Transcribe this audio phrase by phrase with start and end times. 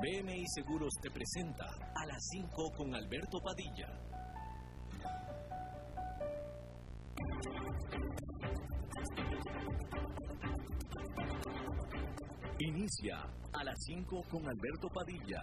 [0.00, 1.64] BMI Seguros te presenta
[1.96, 3.88] a las 5 con Alberto Padilla.
[12.60, 15.42] Inicia a las 5 con Alberto Padilla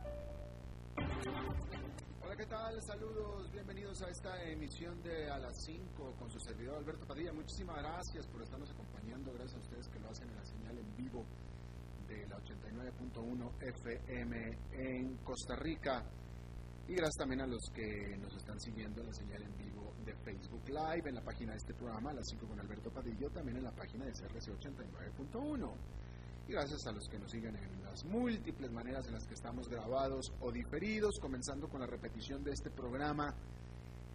[0.97, 2.81] Hola, ¿qué tal?
[2.81, 7.31] Saludos, bienvenidos a esta emisión de A las 5 con su servidor Alberto Padilla.
[7.31, 10.95] Muchísimas gracias por estarnos acompañando, gracias a ustedes que lo hacen en la señal en
[10.97, 11.25] vivo
[12.07, 16.03] de la 89.1 FM en Costa Rica.
[16.87, 20.13] Y gracias también a los que nos están siguiendo en la señal en vivo de
[20.17, 23.57] Facebook Live, en la página de este programa, A las 5 con Alberto Padilla, también
[23.57, 25.73] en la página de CRC 89.1
[26.51, 30.33] gracias a los que nos siguen en las múltiples maneras en las que estamos grabados
[30.41, 33.33] o diferidos, comenzando con la repetición de este programa.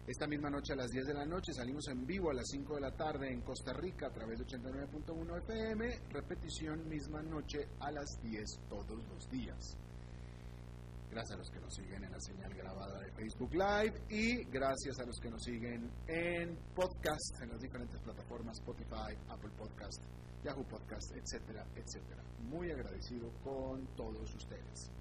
[0.05, 2.75] Esta misma noche a las 10 de la noche salimos en vivo a las 5
[2.75, 7.91] de la tarde en Costa Rica a través de 89.1 FM, repetición misma noche a
[7.91, 9.75] las 10 todos los días.
[11.17, 14.99] Gracias a los que nos siguen en la señal grabada de Facebook Live y gracias
[14.99, 19.99] a los que nos siguen en podcast en las diferentes plataformas Spotify, Apple Podcast,
[20.43, 22.21] Yahoo Podcast, etcétera, etcétera.
[22.43, 24.91] Muy agradecido con todos ustedes.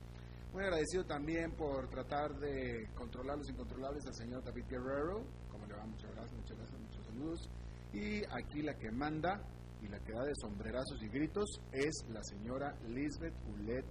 [0.55, 5.23] Muy agradecido también por tratar de controlar los incontrolables al señor David Guerrero.
[5.51, 7.51] Como le va, muchas gracias, muchas gracias, muchos saludos.
[7.93, 9.39] Y aquí la que manda
[9.83, 13.85] y la que da de sombrerazos y gritos es la señora Lisbeth Ulet,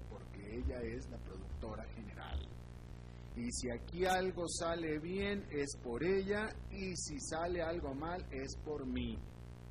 [0.46, 2.40] ella es la productora general.
[3.36, 8.56] Y si aquí algo sale bien es por ella y si sale algo mal es
[8.64, 9.18] por mí.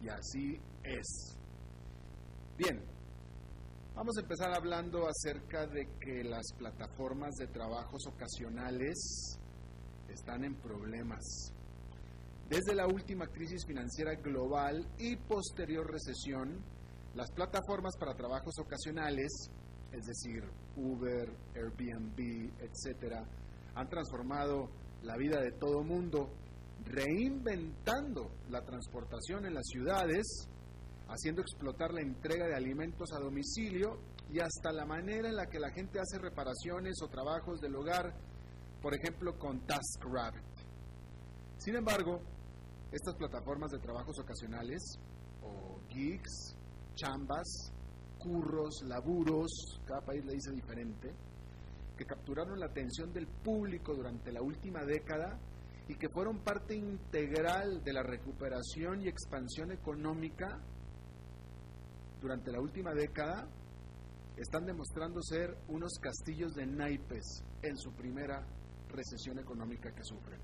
[0.03, 1.39] Y así es.
[2.59, 2.79] Bien,
[3.95, 9.39] vamos a empezar hablando acerca de que las plataformas de trabajos ocasionales
[10.09, 11.53] están en problemas.
[12.49, 16.63] Desde la última crisis financiera global y posterior recesión,
[17.15, 19.51] las plataformas para trabajos ocasionales,
[19.97, 20.43] es decir,
[20.77, 23.25] Uber, Airbnb, etcétera,
[23.75, 24.71] han transformado
[25.03, 26.31] la vida de todo mundo,
[26.85, 30.49] reinventando la transportación en las ciudades
[31.09, 33.99] haciendo explotar la entrega de alimentos a domicilio
[34.31, 38.15] y hasta la manera en la que la gente hace reparaciones o trabajos del hogar,
[38.81, 40.43] por ejemplo con TaskRabbit.
[41.59, 42.21] Sin embargo,
[42.91, 44.99] estas plataformas de trabajos ocasionales,
[45.43, 46.57] o gigs,
[46.95, 47.73] chambas,
[48.25, 51.13] curros, laburos, cada país le dice diferente,
[51.97, 55.39] que capturaron la atención del público durante la última década
[55.87, 60.59] y que fueron parte integral de la recuperación y expansión económica
[62.21, 63.47] durante la última década
[64.39, 68.45] están demostrando ser unos castillos de naipes en su primera
[68.89, 70.41] recesión económica que sufren.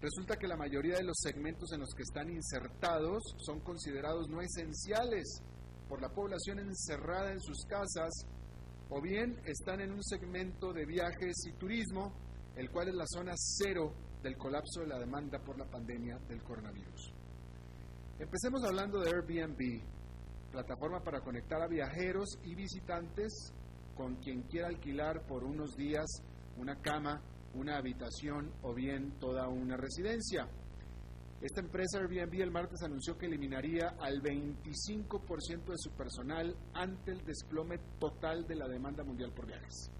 [0.00, 4.42] Resulta que la mayoría de los segmentos en los que están insertados son considerados no
[4.42, 5.42] esenciales
[5.88, 8.12] por la población encerrada en sus casas
[8.90, 12.12] o bien están en un segmento de viajes y turismo,
[12.56, 16.42] el cual es la zona cero del colapso de la demanda por la pandemia del
[16.42, 17.12] coronavirus.
[18.18, 19.82] Empecemos hablando de Airbnb,
[20.52, 23.52] plataforma para conectar a viajeros y visitantes
[23.96, 26.06] con quien quiera alquilar por unos días
[26.56, 27.20] una cama,
[27.54, 30.48] una habitación o bien toda una residencia.
[31.40, 37.24] Esta empresa Airbnb el martes anunció que eliminaría al 25% de su personal ante el
[37.24, 39.90] desplome total de la demanda mundial por viajes.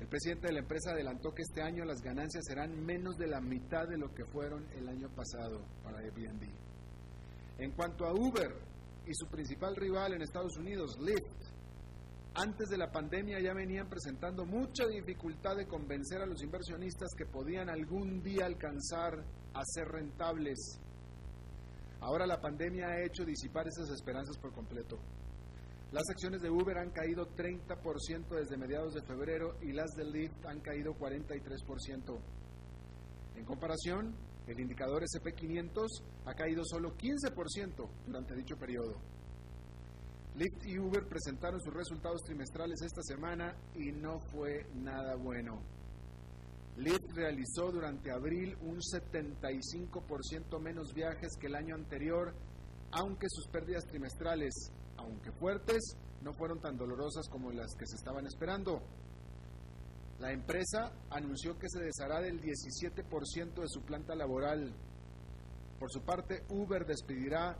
[0.00, 3.40] El presidente de la empresa adelantó que este año las ganancias serán menos de la
[3.40, 6.48] mitad de lo que fueron el año pasado para Airbnb.
[7.58, 8.50] En cuanto a Uber
[9.06, 11.49] y su principal rival en Estados Unidos, Lyft,
[12.34, 17.26] antes de la pandemia ya venían presentando mucha dificultad de convencer a los inversionistas que
[17.26, 20.80] podían algún día alcanzar a ser rentables.
[22.00, 24.98] Ahora la pandemia ha hecho disipar esas esperanzas por completo.
[25.92, 30.46] Las acciones de Uber han caído 30% desde mediados de febrero y las de Lyft
[30.46, 32.18] han caído 43%.
[33.34, 34.14] En comparación,
[34.46, 35.86] El indicador SP500
[36.26, 39.00] ha caído solo 15% durante dicho periodo.
[40.40, 45.60] Lyft y Uber presentaron sus resultados trimestrales esta semana y no fue nada bueno.
[46.78, 52.32] Lyft realizó durante abril un 75% menos viajes que el año anterior,
[52.92, 58.26] aunque sus pérdidas trimestrales, aunque fuertes, no fueron tan dolorosas como las que se estaban
[58.26, 58.80] esperando.
[60.20, 64.72] La empresa anunció que se deshará del 17% de su planta laboral.
[65.78, 67.58] Por su parte, Uber despedirá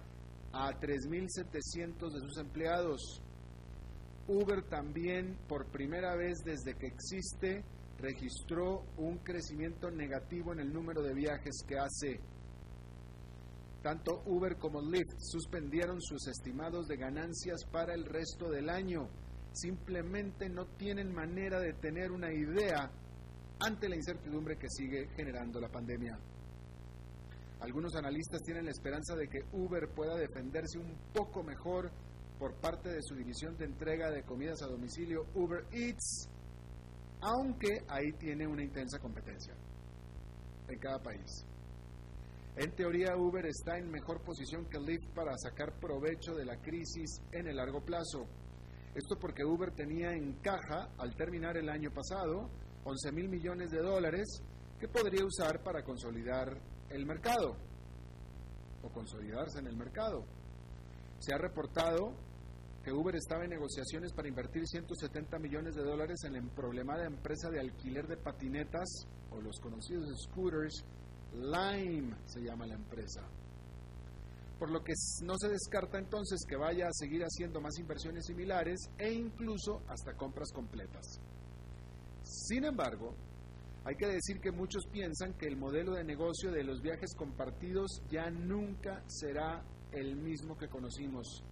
[0.53, 3.23] a 3.700 de sus empleados.
[4.27, 7.65] Uber también, por primera vez desde que existe,
[7.99, 12.21] registró un crecimiento negativo en el número de viajes que hace.
[13.83, 19.09] Tanto Uber como Lyft suspendieron sus estimados de ganancias para el resto del año.
[19.53, 22.91] Simplemente no tienen manera de tener una idea
[23.59, 26.19] ante la incertidumbre que sigue generando la pandemia.
[27.61, 31.91] Algunos analistas tienen la esperanza de que Uber pueda defenderse un poco mejor
[32.39, 36.27] por parte de su división de entrega de comidas a domicilio Uber Eats,
[37.21, 39.55] aunque ahí tiene una intensa competencia
[40.69, 41.45] en cada país.
[42.57, 47.21] En teoría, Uber está en mejor posición que Lyft para sacar provecho de la crisis
[47.31, 48.27] en el largo plazo.
[48.95, 52.51] Esto porque Uber tenía en caja, al terminar el año pasado,
[52.85, 54.43] 11 mil millones de dólares
[54.81, 56.59] que podría usar para consolidar
[56.91, 57.57] el mercado
[58.83, 60.25] o consolidarse en el mercado.
[61.19, 62.15] Se ha reportado
[62.83, 67.51] que Uber estaba en negociaciones para invertir 170 millones de dólares en la problemada empresa
[67.51, 70.85] de alquiler de patinetas o los conocidos scooters.
[71.35, 73.23] Lime se llama la empresa.
[74.59, 74.93] Por lo que
[75.25, 80.15] no se descarta entonces que vaya a seguir haciendo más inversiones similares e incluso hasta
[80.15, 81.21] compras completas.
[82.23, 83.15] Sin embargo,
[83.85, 88.03] hay que decir que muchos piensan que el modelo de negocio de los viajes compartidos
[88.11, 89.63] ya nunca será
[89.93, 91.43] el mismo que conocimos.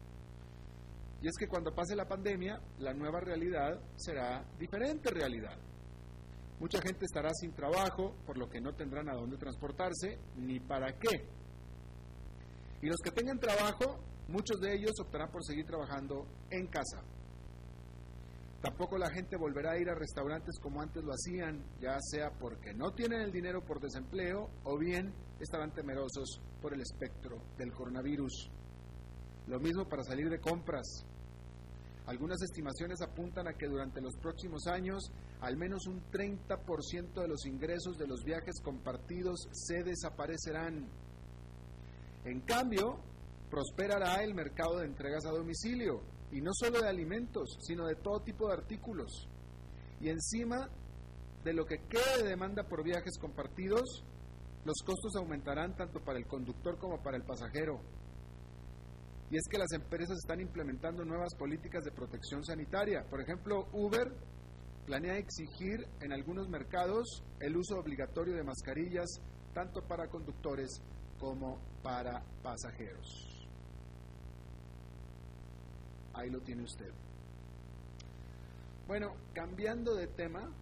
[1.23, 5.57] Y es que cuando pase la pandemia, la nueva realidad será diferente realidad.
[6.61, 10.93] Mucha gente estará sin trabajo, por lo que no tendrán a dónde transportarse ni para
[10.99, 11.27] qué.
[12.83, 13.99] Y los que tengan trabajo,
[14.29, 17.03] muchos de ellos optarán por seguir trabajando en casa.
[18.61, 22.75] Tampoco la gente volverá a ir a restaurantes como antes lo hacían, ya sea porque
[22.75, 28.51] no tienen el dinero por desempleo o bien estarán temerosos por el espectro del coronavirus.
[29.47, 31.07] Lo mismo para salir de compras.
[32.07, 37.47] Algunas estimaciones apuntan a que durante los próximos años al menos un 30% de los
[37.47, 40.89] ingresos de los viajes compartidos se desaparecerán.
[42.25, 42.99] En cambio,
[43.51, 46.03] prosperará el mercado de entregas a domicilio,
[46.33, 49.29] y no solo de alimentos, sino de todo tipo de artículos.
[50.01, 50.69] Y encima
[51.45, 54.05] de lo que quede de demanda por viajes compartidos,
[54.65, 57.81] los costos aumentarán tanto para el conductor como para el pasajero.
[59.31, 63.05] Y es que las empresas están implementando nuevas políticas de protección sanitaria.
[63.09, 64.11] Por ejemplo, Uber
[64.87, 69.21] planea exigir en algunos mercados el uso obligatorio de mascarillas
[69.53, 70.81] tanto para conductores
[71.19, 73.28] como para pasajeros.
[76.19, 76.93] Ahí lo tiene usted.
[78.89, 80.53] Bueno, cambiando de tema,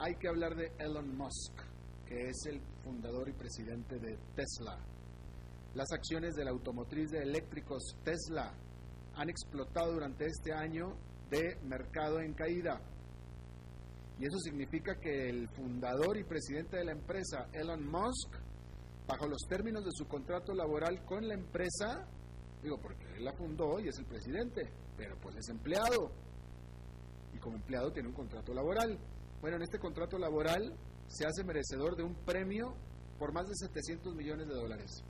[0.00, 1.52] hay que hablar de Elon Musk,
[2.06, 4.76] que es el fundador y presidente de Tesla.
[5.74, 8.52] Las acciones de la automotriz de eléctricos Tesla
[9.14, 10.96] han explotado durante este año
[11.30, 12.80] de mercado en caída.
[14.18, 18.34] Y eso significa que el fundador y presidente de la empresa, Elon Musk,
[19.06, 22.08] bajo los términos de su contrato laboral con la empresa,
[22.62, 26.12] Digo, porque él la fundó y es el presidente, pero pues es empleado.
[27.34, 28.98] Y como empleado tiene un contrato laboral.
[29.40, 30.74] Bueno, en este contrato laboral
[31.06, 32.74] se hace merecedor de un premio
[33.18, 35.02] por más de 700 millones de dólares.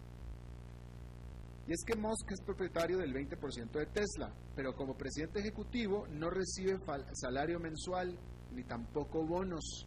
[1.66, 6.30] Y es que Musk es propietario del 20% de Tesla, pero como presidente ejecutivo no
[6.30, 6.80] recibe
[7.12, 8.18] salario mensual
[8.52, 9.86] ni tampoco bonos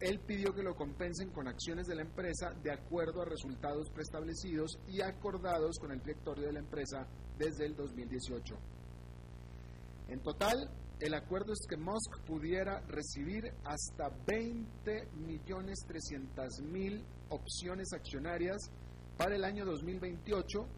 [0.00, 4.78] él pidió que lo compensen con acciones de la empresa de acuerdo a resultados preestablecidos
[4.88, 7.06] y acordados con el directorio de la empresa
[7.38, 8.56] desde el 2018.
[10.08, 10.70] En total,
[11.00, 18.70] el acuerdo es que Musk pudiera recibir hasta 20 millones 300 mil opciones accionarias
[19.16, 20.68] para el año 2028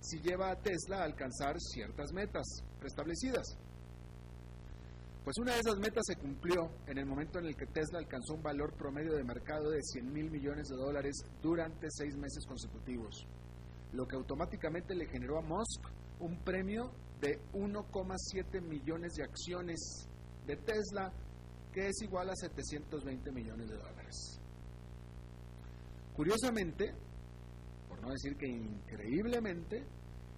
[0.00, 2.44] si lleva a Tesla a alcanzar ciertas metas
[2.78, 3.58] preestablecidas.
[5.24, 8.34] Pues una de esas metas se cumplió en el momento en el que Tesla alcanzó
[8.34, 13.26] un valor promedio de mercado de 100 mil millones de dólares durante seis meses consecutivos,
[13.92, 15.80] lo que automáticamente le generó a Musk
[16.20, 20.06] un premio de 1,7 millones de acciones
[20.46, 21.10] de Tesla,
[21.72, 24.40] que es igual a 720 millones de dólares.
[26.14, 26.94] Curiosamente,
[27.88, 29.86] por no decir que increíblemente,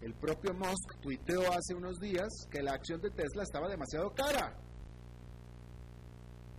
[0.01, 4.57] el propio Musk tuiteó hace unos días que la acción de Tesla estaba demasiado cara.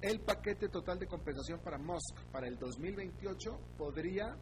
[0.02, 4.38] El paquete total de compensación para Musk para el 2028 podría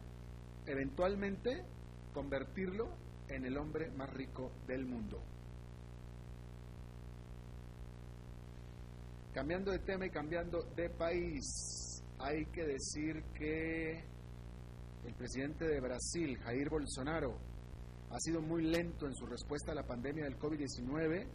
[0.66, 1.64] eventualmente
[2.12, 2.90] convertirlo
[3.28, 5.22] en el hombre más rico del mundo.
[9.32, 14.04] Cambiando de tema y cambiando de país, hay que decir que
[15.06, 17.38] el presidente de Brasil, Jair Bolsonaro,
[18.10, 21.26] ha sido muy lento en su respuesta a la pandemia del COVID-19,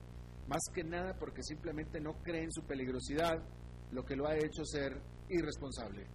[0.47, 3.43] más que nada porque simplemente no cree en su peligrosidad,
[3.91, 6.07] lo que lo ha hecho ser irresponsable.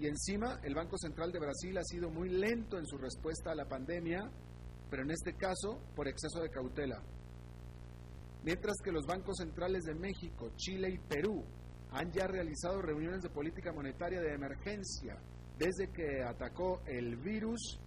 [0.00, 3.54] Y encima, el Banco Central de Brasil ha sido muy lento en su respuesta a
[3.54, 4.30] la pandemia,
[4.90, 7.02] pero en este caso por exceso de cautela.
[8.44, 11.44] Mientras que los bancos centrales de México, Chile y Perú
[11.90, 15.16] han ya realizado reuniones de política monetaria de emergencia
[15.58, 17.80] desde que atacó el virus,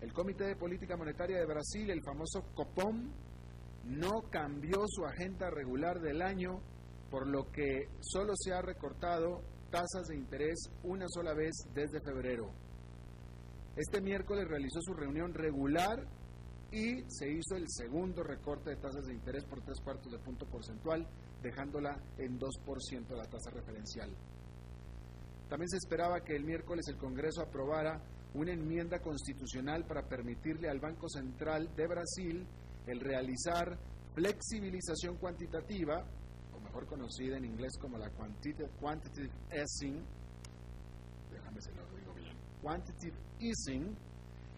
[0.00, 3.10] el Comité de Política Monetaria de Brasil, el famoso COPOM,
[3.84, 6.60] no cambió su agenda regular del año,
[7.10, 12.50] por lo que solo se ha recortado tasas de interés una sola vez desde febrero.
[13.76, 16.06] Este miércoles realizó su reunión regular
[16.72, 20.46] y se hizo el segundo recorte de tasas de interés por tres cuartos de punto
[20.46, 21.06] porcentual,
[21.42, 24.10] dejándola en 2% la tasa referencial.
[25.48, 28.00] También se esperaba que el miércoles el Congreso aprobara
[28.34, 32.46] una enmienda constitucional para permitirle al Banco Central de Brasil
[32.86, 33.76] el realizar
[34.14, 36.04] flexibilización cuantitativa,
[36.70, 38.70] mejor conocida en inglés como la quantitative,
[39.50, 40.04] easing,
[41.32, 43.96] déjame lo digo bien, quantitative easing,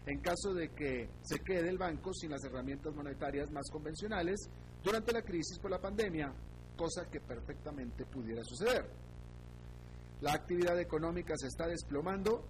[0.04, 4.50] en caso de que se quede el banco sin las herramientas monetarias más convencionales
[4.84, 6.34] durante la crisis por la pandemia,
[6.76, 8.84] cosa que perfectamente pudiera suceder.
[10.20, 12.44] La actividad económica se está desplomando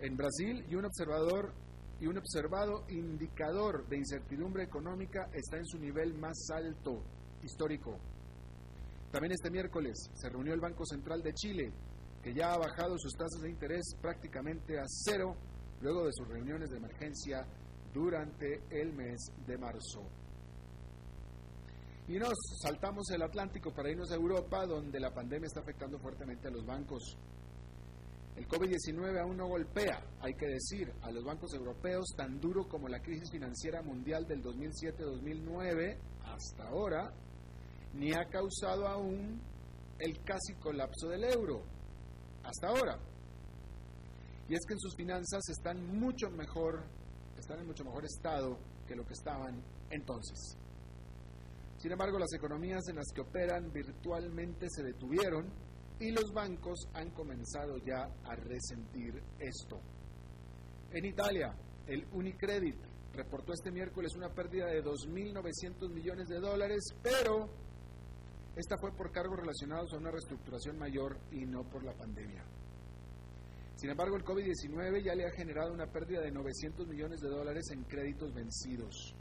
[0.00, 1.54] en Brasil y un observador
[2.00, 7.02] y un observado indicador de incertidumbre económica está en su nivel más alto
[7.42, 7.98] histórico.
[9.10, 11.72] También este miércoles se reunió el Banco Central de Chile,
[12.22, 15.34] que ya ha bajado sus tasas de interés prácticamente a cero
[15.80, 17.44] luego de sus reuniones de emergencia
[17.92, 20.02] durante el mes de marzo.
[22.06, 26.48] Y nos saltamos el Atlántico para irnos a Europa, donde la pandemia está afectando fuertemente
[26.48, 27.16] a los bancos.
[28.36, 32.88] El COVID-19 aún no golpea, hay que decir, a los bancos europeos tan duro como
[32.88, 37.12] la crisis financiera mundial del 2007-2009 hasta ahora,
[37.94, 39.40] ni ha causado aún
[39.98, 41.62] el casi colapso del euro,
[42.42, 42.98] hasta ahora.
[44.48, 46.82] Y es que en sus finanzas están mucho mejor,
[47.38, 50.56] están en mucho mejor estado que lo que estaban entonces.
[51.78, 55.50] Sin embargo, las economías en las que operan virtualmente se detuvieron
[55.98, 59.80] y los bancos han comenzado ya a resentir esto.
[60.92, 61.54] En Italia,
[61.86, 62.76] el Unicredit
[63.12, 67.48] reportó este miércoles una pérdida de 2.900 millones de dólares, pero
[68.56, 72.44] esta fue por cargos relacionados a una reestructuración mayor y no por la pandemia.
[73.76, 77.70] Sin embargo, el COVID-19 ya le ha generado una pérdida de 900 millones de dólares
[77.70, 79.14] en créditos vencidos.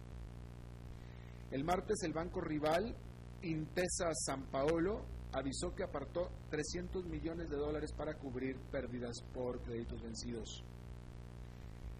[1.51, 2.95] El martes el banco rival
[3.41, 10.01] Intesa San Paolo avisó que apartó 300 millones de dólares para cubrir pérdidas por créditos
[10.01, 10.63] vencidos.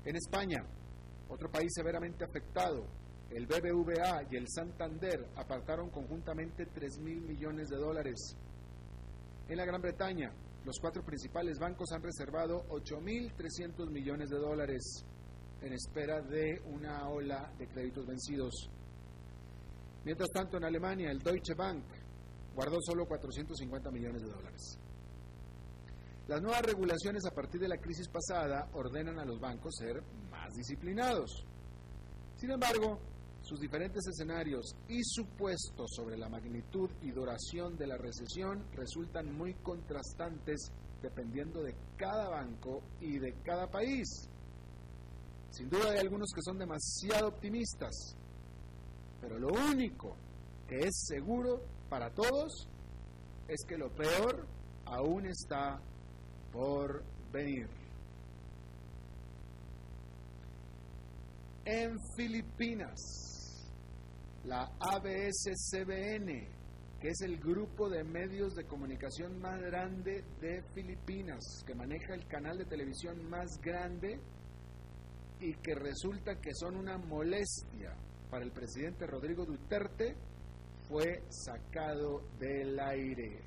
[0.04, 0.66] En España,
[1.30, 2.86] otro país severamente afectado,
[3.32, 8.36] el BBVA y el Santander apartaron conjuntamente 3 mil millones de dólares.
[9.48, 10.32] En la Gran Bretaña,
[10.66, 15.06] los cuatro principales bancos han reservado 8.300 millones de dólares
[15.62, 18.70] en espera de una ola de créditos vencidos.
[20.06, 21.84] Mientras tanto, en Alemania, el Deutsche Bank
[22.56, 24.80] guardó solo 450 millones de dólares.
[26.28, 30.54] Las nuevas regulaciones a partir de la crisis pasada ordenan a los bancos ser más
[30.54, 31.46] disciplinados.
[32.36, 33.00] Sin embargo,
[33.50, 39.56] sus diferentes escenarios y supuestos sobre la magnitud y duración de la recesión resultan muy
[39.56, 44.08] contrastantes dependiendo de cada banco y de cada país.
[45.50, 48.16] Sin duda hay algunos que son demasiado optimistas,
[49.20, 50.16] pero lo único
[50.68, 52.68] que es seguro para todos
[53.48, 54.46] es que lo peor
[54.86, 55.82] aún está
[56.54, 57.68] por venir.
[61.66, 63.30] En Filipinas,
[64.46, 66.48] la ABS-CBN,
[67.00, 72.26] que es el grupo de medios de comunicación más grande de Filipinas, que maneja el
[72.28, 74.20] canal de televisión más grande
[75.40, 77.96] y que resulta que son una molestia
[78.30, 80.16] para el presidente Rodrigo Duterte,
[80.88, 83.44] fue sacado del aire.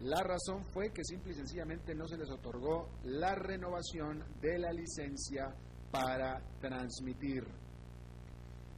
[0.00, 4.72] La razón fue que simple y sencillamente no se les otorgó la renovación de la
[4.72, 5.54] licencia
[5.90, 7.44] para transmitir.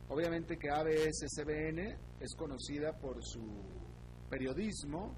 [0.08, 3.42] Obviamente que ABS-CBN es conocida por su
[4.28, 5.14] periodismo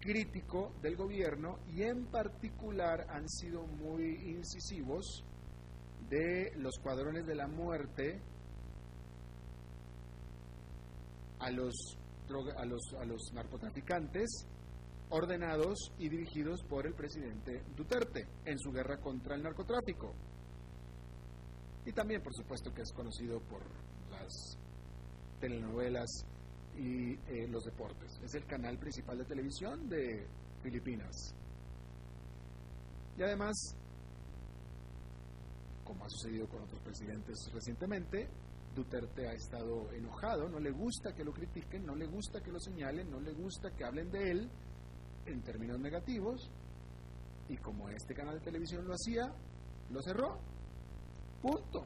[0.00, 5.24] crítico del gobierno y en particular han sido muy incisivos
[6.08, 8.20] de los cuadrones de la muerte
[11.40, 11.74] a los,
[12.56, 14.46] a los, a los narcotraficantes
[15.10, 20.14] ordenados y dirigidos por el presidente Duterte en su guerra contra el narcotráfico.
[21.86, 23.62] Y también, por supuesto, que es conocido por
[24.10, 24.58] las
[25.40, 26.26] telenovelas
[26.76, 28.20] y eh, los deportes.
[28.22, 30.26] Es el canal principal de televisión de
[30.62, 31.34] Filipinas.
[33.16, 33.54] Y además,
[35.84, 38.28] como ha sucedido con otros presidentes recientemente,
[38.74, 42.60] Duterte ha estado enojado, no le gusta que lo critiquen, no le gusta que lo
[42.60, 44.50] señalen, no le gusta que hablen de él
[45.24, 46.50] en términos negativos,
[47.48, 49.32] y como este canal de televisión lo hacía,
[49.90, 50.55] lo cerró.
[51.42, 51.84] Punto.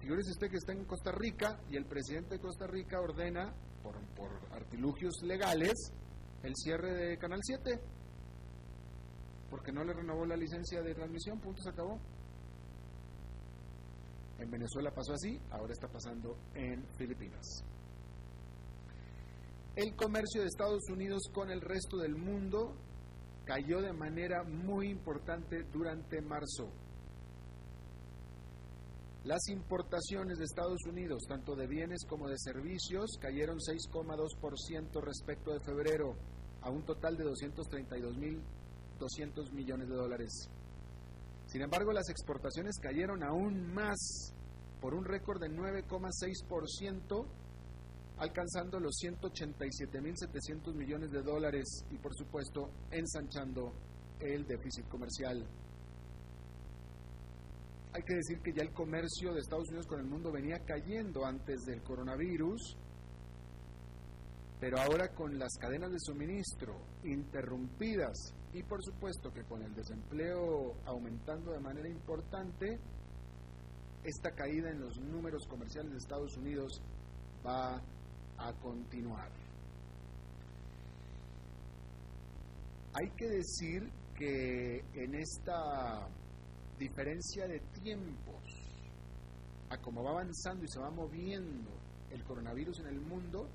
[0.00, 3.94] Figúrese usted que está en Costa Rica y el presidente de Costa Rica ordena, por,
[4.14, 5.74] por artilugios legales,
[6.42, 7.80] el cierre de Canal 7,
[9.50, 11.98] porque no le renovó la licencia de transmisión, punto, se acabó.
[14.38, 17.64] En Venezuela pasó así, ahora está pasando en Filipinas.
[19.74, 22.74] El comercio de Estados Unidos con el resto del mundo
[23.48, 26.68] cayó de manera muy importante durante marzo.
[29.24, 35.60] Las importaciones de Estados Unidos, tanto de bienes como de servicios, cayeron 6,2% respecto de
[35.60, 36.14] febrero,
[36.60, 40.50] a un total de 232.200 millones de dólares.
[41.46, 44.34] Sin embargo, las exportaciones cayeron aún más,
[44.78, 47.24] por un récord de 9,6%,
[48.18, 53.72] alcanzando los 187.700 millones de dólares y, por supuesto, ensanchando
[54.20, 55.46] el déficit comercial.
[57.92, 61.24] Hay que decir que ya el comercio de Estados Unidos con el mundo venía cayendo
[61.24, 62.76] antes del coronavirus,
[64.60, 70.74] pero ahora con las cadenas de suministro interrumpidas y por supuesto que con el desempleo
[70.84, 72.78] aumentando de manera importante,
[74.04, 76.82] esta caída en los números comerciales de Estados Unidos
[77.44, 77.80] va
[78.38, 79.30] a continuar.
[82.94, 86.08] Hay que decir que en esta
[86.78, 88.42] diferencia de tiempos,
[89.70, 91.70] a cómo va avanzando y se va moviendo
[92.10, 93.48] el coronavirus en el mundo,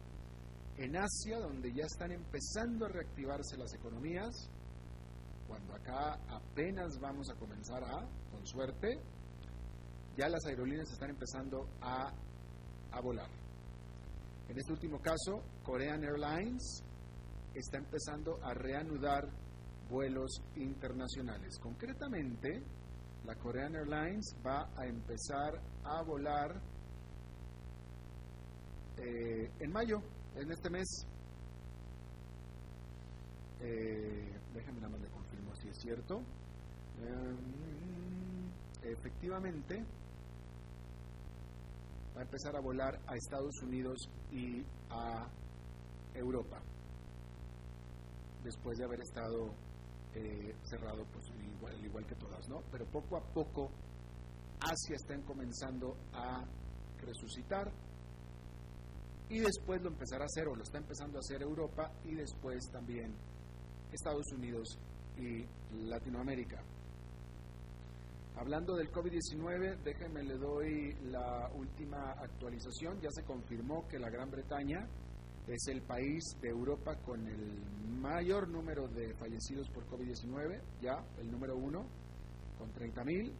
[0.77, 4.49] en Asia, donde ya están empezando a reactivarse las economías,
[5.47, 8.99] cuando acá apenas vamos a comenzar a, con suerte,
[10.17, 12.11] ya las aerolíneas están empezando a,
[12.91, 13.42] a volar.
[14.49, 16.83] En este último caso, Korean Airlines
[17.53, 19.29] está empezando a reanudar
[19.89, 21.57] vuelos internacionales.
[21.59, 22.63] Concretamente,
[23.25, 26.61] la Korean Airlines va a empezar a volar
[28.97, 30.01] eh, en mayo,
[30.35, 31.07] en este mes.
[33.61, 36.21] Eh, déjenme nada más le confirmo si es cierto.
[37.01, 37.35] Eh,
[38.91, 39.85] efectivamente,
[42.15, 45.27] va a empezar a volar a Estados Unidos y a
[46.13, 46.61] Europa,
[48.43, 49.53] después de haber estado
[50.13, 51.25] eh, cerrado, pues
[51.57, 52.61] igual, igual que todas, ¿no?
[52.71, 53.71] Pero poco a poco
[54.59, 56.43] Asia está comenzando a
[57.01, 57.71] resucitar
[59.29, 62.69] y después lo empezará a hacer o lo está empezando a hacer Europa y después
[62.71, 63.15] también
[63.91, 64.77] Estados Unidos
[65.17, 65.45] y
[65.87, 66.63] Latinoamérica.
[68.35, 72.99] Hablando del COVID-19, déjenme le doy la última actualización.
[72.99, 74.87] Ya se confirmó que la Gran Bretaña
[75.47, 77.61] es el país de Europa con el
[78.01, 81.85] mayor número de fallecidos por COVID-19, ya el número uno,
[82.57, 83.31] con 30.000.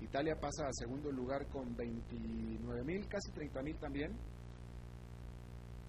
[0.00, 4.12] Italia pasa a segundo lugar con 29.000, casi 30.000 también.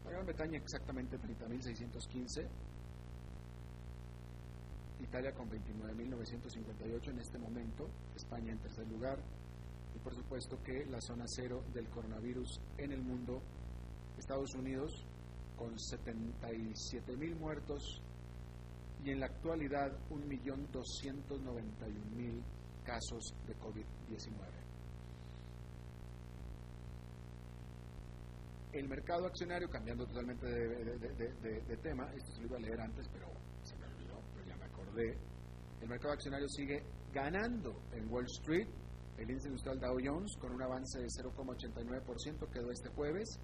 [0.06, 2.48] La Gran Bretaña exactamente 30.615.
[5.04, 7.90] Italia con 29.958 en este momento.
[8.16, 9.20] España en tercer lugar.
[9.96, 13.42] Y por supuesto que la zona cero del coronavirus en el mundo,
[14.18, 15.06] Estados Unidos
[15.56, 18.02] con 77 mil muertos
[19.04, 22.42] y en la actualidad 1.291.000
[22.84, 24.32] casos de COVID-19.
[28.72, 33.28] El mercado accionario, cambiando totalmente de, tema, esto se lo iba a leer antes, pero
[34.96, 38.68] El mercado accionario sigue ganando en Wall Street.
[39.18, 43.40] El índice industrial Dow Jones con un avance de 0,89% quedó este jueves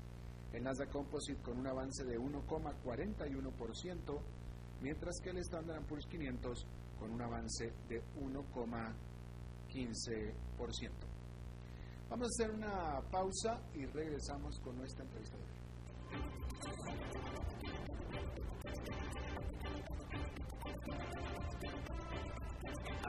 [0.53, 4.21] el Nasdaq Composite con un avance de 1,41%,
[4.81, 6.65] mientras que el Standard Poor's 500
[6.99, 10.91] con un avance de 1,15%.
[12.09, 15.49] Vamos a hacer una pausa y regresamos con nuestra entrevista de hoy.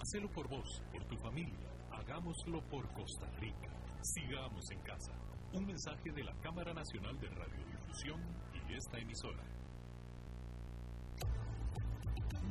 [0.00, 1.68] Hacelo por vos, por tu familia.
[1.92, 3.70] Hagámoslo por Costa Rica.
[4.02, 5.12] Sigamos en casa.
[5.52, 8.20] Un mensaje de la Cámara Nacional de Radiodifusión
[8.68, 9.42] y esta emisora.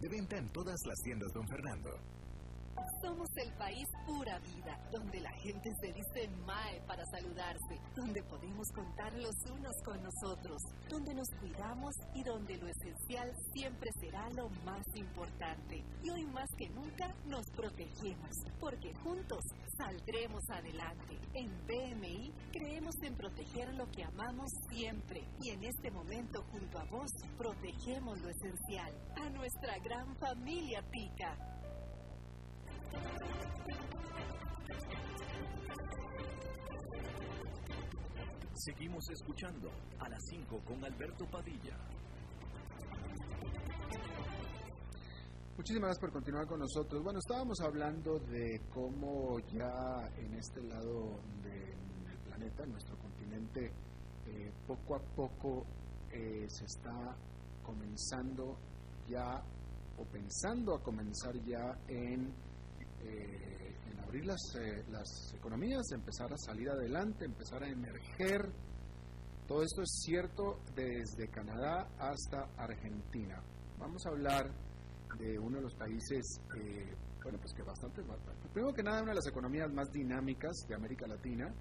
[0.00, 1.90] De venta en todas las tiendas, don Fernando.
[3.02, 8.66] Somos el país pura vida, donde la gente se dice MAE para saludarse, donde podemos
[8.74, 14.48] contar los unos con nosotros, donde nos cuidamos y donde lo esencial siempre será lo
[14.64, 15.82] más importante.
[16.02, 19.44] Y hoy más que nunca nos protegemos, porque juntos
[19.80, 21.18] saldremos adelante.
[21.34, 26.84] En BMI creemos en proteger lo que amamos siempre y en este momento junto a
[26.84, 31.36] vos protegemos lo esencial, a nuestra gran familia Tica.
[38.54, 41.78] Seguimos escuchando a las 5 con Alberto Padilla.
[45.60, 47.04] Muchísimas gracias por continuar con nosotros.
[47.04, 53.70] Bueno, estábamos hablando de cómo ya en este lado del planeta, en nuestro continente,
[54.26, 55.66] eh, poco a poco
[56.10, 57.14] eh, se está
[57.62, 58.56] comenzando
[59.06, 59.44] ya
[59.98, 62.32] o pensando a comenzar ya en,
[63.02, 64.40] eh, abrir las,
[64.90, 68.50] las economías, empezar a salir adelante, empezar a emerger.
[69.46, 73.42] Todo esto es cierto desde Canadá hasta Argentina.
[73.78, 74.69] Vamos a hablar
[75.18, 78.02] de uno de los países, eh, bueno, pues que bastante,
[78.52, 81.52] primero que nada, una de las economías más dinámicas de América Latina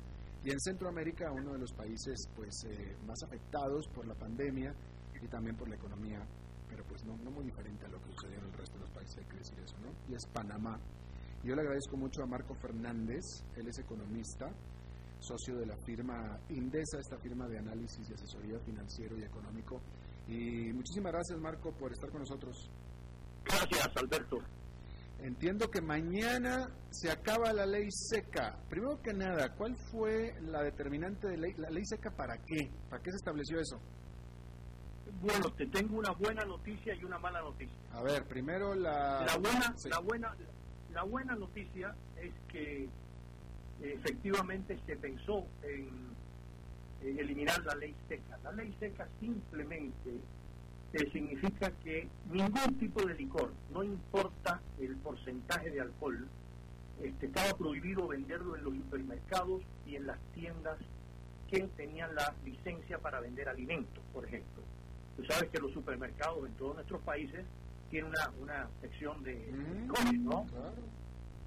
[0.44, 4.74] y en Centroamérica uno de los países pues eh, más afectados por la pandemia
[5.22, 6.26] y también por la economía,
[6.70, 8.92] pero pues no, no muy diferente a lo que sucedió en el resto de los
[8.92, 9.92] países, hay que decir eso, ¿no?
[10.08, 10.80] Y es Panamá.
[11.44, 13.24] Yo le agradezco mucho a Marco Fernández,
[13.56, 14.50] él es economista,
[15.20, 19.82] socio de la firma Indesa, esta firma de análisis y asesoría financiero y económico,
[20.28, 22.70] Y muchísimas gracias, Marco, por estar con nosotros.
[23.46, 24.38] Gracias, Alberto.
[25.22, 28.58] Entiendo que mañana se acaba la ley seca.
[28.70, 32.72] Primero que nada, ¿cuál fue la determinante de ley, la ley seca para qué?
[32.90, 33.80] ¿Para qué se estableció eso?
[35.22, 37.76] Bueno, te tengo una buena noticia y una mala noticia.
[37.92, 39.26] A ver, primero la...
[39.26, 40.36] La buena, la buena,
[40.94, 42.88] la buena noticia es que
[43.82, 46.10] efectivamente se pensó en,
[47.02, 48.38] eliminar la ley seca.
[48.44, 50.20] La ley seca simplemente
[50.94, 56.28] eh, significa que ningún tipo de licor, no importa el porcentaje de alcohol,
[57.02, 60.78] este, estaba prohibido venderlo en los supermercados y en las tiendas
[61.50, 64.64] que tenían la licencia para vender alimentos, por ejemplo.
[65.18, 67.46] Tú sabes que los supermercados en todos nuestros países
[67.90, 70.46] tienen una, una sección de mm, ¿no?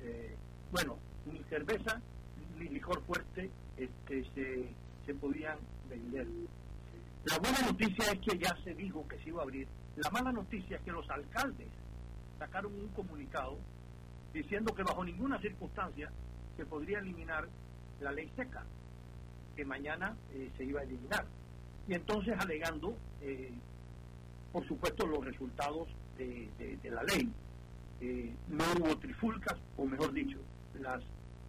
[0.02, 0.34] Eh,
[0.72, 2.00] bueno, ni cerveza
[2.58, 4.68] ni licor fuerte este, se,
[5.06, 6.26] se podían vender.
[7.24, 9.68] La buena noticia es que ya se dijo que se iba a abrir.
[9.96, 11.68] La mala noticia es que los alcaldes
[12.38, 13.58] sacaron un comunicado
[14.32, 16.10] diciendo que bajo ninguna circunstancia
[16.56, 17.48] se podría eliminar
[18.00, 18.64] la ley seca,
[19.54, 21.24] que mañana eh, se iba a eliminar.
[21.86, 23.52] Y entonces alegando, eh,
[24.52, 27.30] por supuesto, los resultados de, la ley.
[28.00, 30.38] Eh, no hubo trifulcas, o mejor dicho,
[30.80, 31.02] las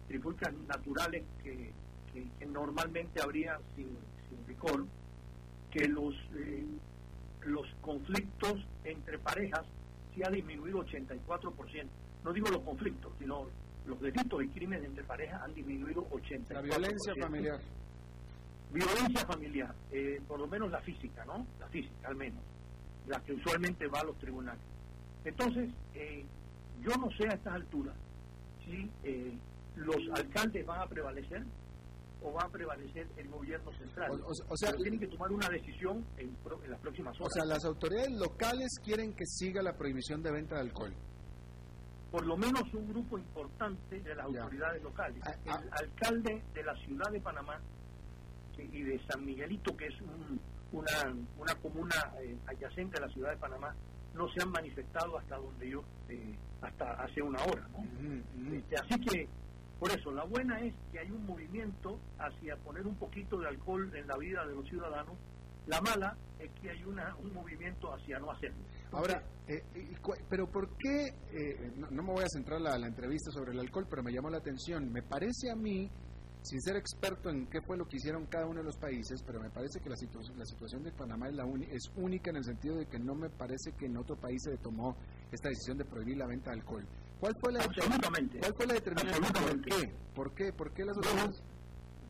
[0.06, 1.72] trifulcas naturales que,
[2.46, 3.88] normalmente habría sin,
[4.28, 4.86] sin licor,
[5.74, 6.64] que los, eh,
[7.46, 9.66] los conflictos entre parejas
[10.14, 11.86] se ha disminuido 84%.
[12.22, 13.48] No digo los conflictos, sino
[13.84, 16.50] los delitos y crímenes entre parejas han disminuido 84%.
[16.50, 17.60] La violencia familiar.
[18.72, 21.44] Violencia familiar, eh, por lo menos la física, ¿no?
[21.58, 22.42] La física, al menos.
[23.08, 24.62] La que usualmente va a los tribunales.
[25.24, 26.24] Entonces, eh,
[26.82, 27.94] yo no sé a estas alturas
[28.64, 28.90] si
[29.76, 31.44] los alcaldes van a prevalecer
[32.24, 34.10] o va a prevalecer el gobierno central.
[34.48, 36.34] O, sea, tienen que tomar una decisión en,
[36.68, 37.28] las próximas horas.
[37.28, 40.94] O sea, las autoridades locales quieren que siga la prohibición de venta de alcohol.
[42.10, 45.22] Por lo menos un grupo importante de las autoridades locales.
[45.26, 45.76] Ah, el ah.
[45.82, 47.60] alcalde de la ciudad de Panamá
[48.56, 49.94] y de San Miguelito, que es
[50.72, 53.74] una, una comuna eh, adyacente a la ciudad de Panamá,
[54.14, 57.68] no se han manifestado hasta donde yo, eh, hasta hace una hora.
[58.52, 59.28] Este, así que
[59.78, 63.90] por eso, la buena es que hay un movimiento hacia poner un poquito de alcohol
[63.94, 65.16] en la vida de los ciudadanos.
[65.66, 68.62] La mala es que hay una, un movimiento hacia no hacerlo.
[68.92, 69.62] Ahora, eh,
[70.28, 71.08] pero ¿por qué?
[71.32, 74.28] Eh, no, me voy a centrar la, la entrevista sobre el alcohol, pero me llamó
[74.28, 74.92] la atención.
[74.92, 75.90] Me parece a mí
[76.44, 79.40] sin ser experto en qué fue lo que hicieron cada uno de los países, pero
[79.40, 79.96] me parece que la,
[80.36, 83.30] la situación de Panamá es, la es única en el sentido de que no me
[83.30, 84.94] parece que en otro país se tomó
[85.32, 86.86] esta decisión de prohibir la venta de alcohol.
[87.24, 88.38] ¿Cuál fue la, Absolutamente.
[88.38, 89.32] ¿cuál fue la determinación?
[89.32, 89.92] ¿Por qué?
[90.14, 90.52] ¿Por qué?
[90.52, 91.42] ¿Por qué las otras?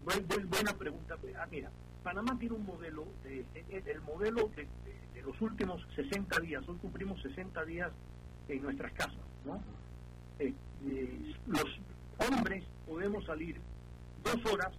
[0.03, 1.17] buena pregunta.
[1.39, 1.71] Ah, mira,
[2.03, 6.69] Panamá tiene un modelo, de, el modelo de, los últimos 60 días.
[6.69, 7.93] Hoy cumplimos 60 días
[8.49, 9.63] en nuestras casas, ¿no?
[10.41, 10.53] Eh,
[10.85, 11.79] eh, los
[12.29, 13.61] hombres podemos salir
[14.25, 14.73] dos horas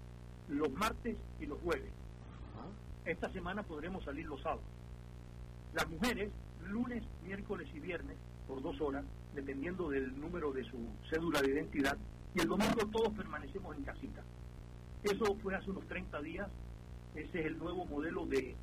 [0.49, 1.93] los martes y los jueves.
[3.05, 4.65] Esta semana podremos salir los sábados.
[5.73, 6.29] Las mujeres,
[6.67, 8.17] lunes, miércoles y viernes,
[8.49, 10.77] por dos horas, dependiendo del número de su
[11.09, 11.97] cédula de identidad,
[12.33, 14.23] y el domingo todos permanecemos en casita.
[15.03, 16.47] Eso fue hace unos 30 días,
[17.13, 18.55] ese es el nuevo modelo de,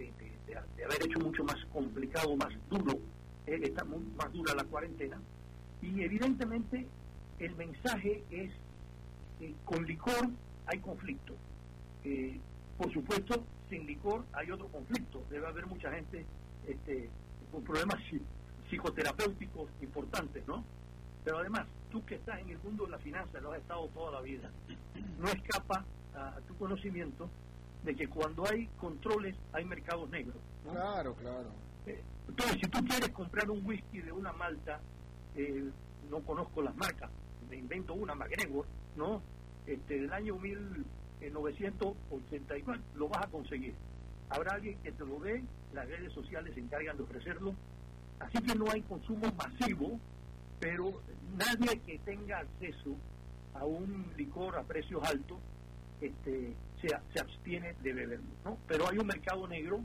[0.84, 2.98] haber hecho mucho más complicado, más duro,
[3.46, 5.20] eh, está más dura la cuarentena,
[5.80, 6.86] y evidentemente
[7.38, 8.52] el mensaje es,
[9.40, 10.28] eh, con licor
[10.66, 11.34] hay conflicto.
[12.04, 12.38] Eh,
[12.76, 15.24] por supuesto, sin licor hay otro conflicto.
[15.30, 16.24] Debe haber mucha gente
[16.66, 17.08] este,
[17.50, 18.00] con problemas
[18.72, 20.64] psicoterapéuticos importantes, ¿no?
[21.24, 24.12] Pero además, tú que estás en el mundo de la finanza, lo has estado toda
[24.12, 24.50] la vida,
[25.18, 27.28] no escapa a, tu conocimiento
[27.84, 30.36] de que cuando hay controles hay mercados negros.
[30.64, 31.50] Claro, claro.
[31.86, 34.80] Eh, entonces, si tú quieres comprar un whisky de una malta,
[35.36, 35.70] eh,
[36.10, 37.10] no conozco las marcas,
[37.50, 38.64] me invento una, McGregor,
[38.96, 39.20] ¿no?
[39.66, 43.74] este, del año 1984, lo vas a conseguir.
[44.30, 47.54] Habrá alguien que te lo dé, las redes sociales se encargan de ofrecerlo.
[48.22, 49.98] Así que no hay consumo masivo,
[50.60, 51.00] pero
[51.36, 52.96] nadie que tenga acceso
[53.54, 55.38] a un licor a precios altos
[56.00, 58.30] este, se, se abstiene de beberlo.
[58.44, 58.58] ¿no?
[58.66, 59.80] Pero hay un mercado negro,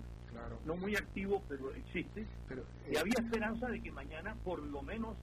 [0.65, 2.25] no muy activo, pero existe.
[2.47, 5.15] Pero, y había eh, esperanza de que mañana, por lo menos,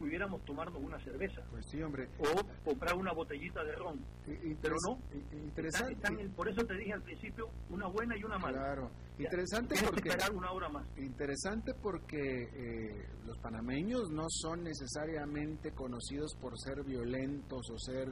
[0.00, 1.42] pudiéramos tomarnos una cerveza.
[1.50, 2.08] Pues sí, hombre.
[2.18, 4.00] O comprar una botellita de ron.
[4.24, 4.98] Pero no.
[5.30, 6.28] Interesante.
[6.34, 8.58] por eso te dije al principio, una buena y una mala.
[8.58, 8.90] Claro.
[9.18, 10.08] Interesante porque.
[10.08, 10.86] esperar una hora más.
[10.96, 18.08] Interesante porque eh, los panameños no son necesariamente conocidos por ser violentos o ser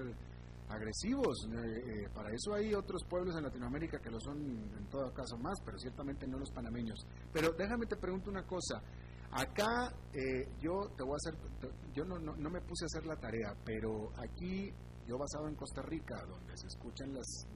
[0.69, 1.49] agresivos.
[1.51, 4.37] Eh, eh, para eso hay otros pueblos en Latinoamérica que lo son
[4.77, 7.07] en todo caso más, pero ciertamente no los panameños.
[7.33, 8.83] Pero déjame te pregunto una cosa.
[9.31, 11.35] Acá eh, yo te voy a hacer,
[11.93, 14.73] yo no, no, me puse a hacer la tarea, pero aquí
[15.07, 17.47] yo basado en Costa Rica, donde se escuchan las...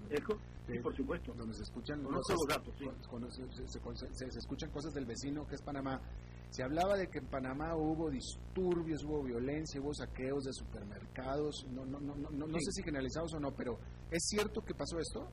[0.83, 1.33] por supuesto.
[1.35, 6.01] Donde se escuchan, cosas, datos, se, se, escuchan cosas del vecino que es Panamá.
[6.51, 11.85] Se hablaba de que en Panamá hubo disturbios, hubo violencia, hubo saqueos de supermercados, no,
[11.87, 13.79] no, no, no, no sé si generalizados o no, pero
[14.11, 15.27] ¿es cierto que pasó esto?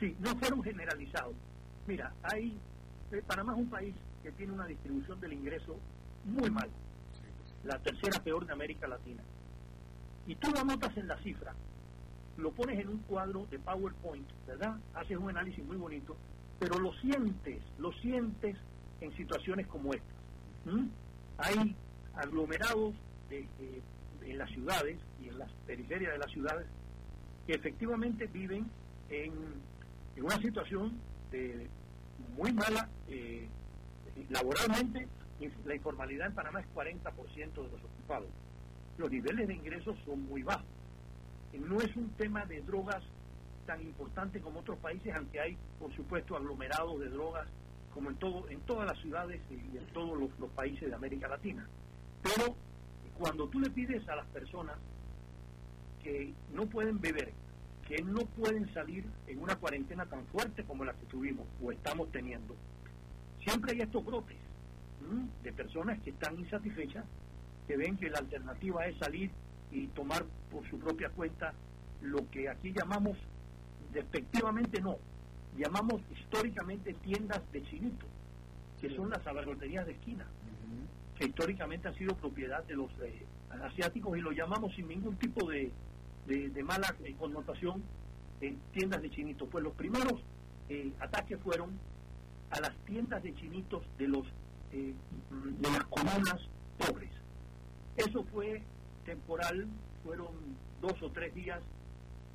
[0.00, 1.36] Sí, no fueron generalizados.
[1.86, 2.58] Mira, hay,
[3.12, 5.76] eh, Panamá es un país que tiene una distribución del ingreso
[6.24, 6.68] muy mal,
[7.64, 9.22] la tercera peor de América Latina.
[10.26, 11.54] Y tú lo anotas en la cifra,
[12.36, 14.76] lo pones en un cuadro de PowerPoint, ¿verdad?
[14.94, 16.16] Haces un análisis muy bonito,
[16.58, 18.56] pero lo sientes, lo sientes
[19.00, 20.14] en situaciones como esta.
[20.66, 20.88] ¿Mm?
[21.38, 21.76] Hay
[22.14, 22.94] aglomerados
[23.30, 26.66] en las ciudades y en las periferias de las ciudades
[27.46, 28.66] que efectivamente viven
[29.08, 29.32] en,
[30.22, 30.98] una situación
[31.30, 31.68] de
[32.36, 33.48] muy mala eh,
[34.30, 35.08] laboralmente.
[35.64, 38.28] La informalidad en Panamá es 40% de los ocupados.
[38.96, 40.66] Los niveles de ingresos son muy bajos.
[41.52, 43.02] No es un tema de drogas
[43.66, 47.46] tan importante como otros países, aunque hay, por supuesto, aglomerados de drogas
[47.92, 51.66] como en todo en todas las ciudades y en todos los, países de América Latina.
[52.22, 52.54] Pero
[53.18, 54.76] cuando tú le pides a las personas
[56.02, 57.32] que no pueden beber,
[57.86, 62.10] que no pueden salir en una cuarentena tan fuerte como la que tuvimos o estamos
[62.12, 62.54] teniendo,
[63.42, 64.36] siempre hay estos brotes
[65.42, 67.04] de personas que están insatisfechas,
[67.66, 69.30] que ven que la alternativa es salir
[69.70, 71.54] y tomar por su propia cuenta
[72.02, 73.16] lo que aquí llamamos
[73.92, 74.98] despectivamente no,
[75.56, 78.06] llamamos históricamente tiendas de chinito,
[78.80, 80.26] que son las abarroterías de esquina,
[81.16, 83.24] que históricamente han sido propiedad de los eh,
[83.62, 85.72] asiáticos y lo llamamos sin ningún tipo de,
[86.26, 87.82] de, mala eh, connotación
[88.40, 89.46] en tiendas de chinito.
[89.46, 90.20] Pues los primeros
[90.68, 91.70] eh, ataques fueron
[92.50, 94.26] a las tiendas de chinitos de los
[94.70, 94.94] de
[95.62, 96.40] las comunas
[96.78, 97.10] pobres.
[97.96, 98.62] Eso fue
[99.04, 99.66] temporal,
[100.04, 100.28] fueron
[100.80, 101.60] dos o tres días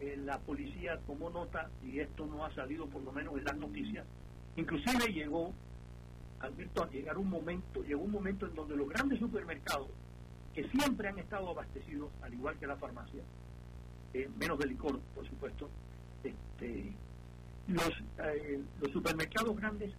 [0.03, 3.55] eh, la policía tomó nota y esto no ha salido por lo menos en las
[3.55, 4.05] noticias.
[4.57, 5.53] Inclusive llegó,
[6.41, 9.87] Alberto, a llegar un momento, llegó un momento en donde los grandes supermercados,
[10.53, 13.23] que siempre han estado abastecidos, al igual que la farmacia,
[14.13, 15.69] eh, menos de licor, por supuesto,
[16.21, 16.91] este,
[17.67, 19.93] los, eh, los supermercados grandes,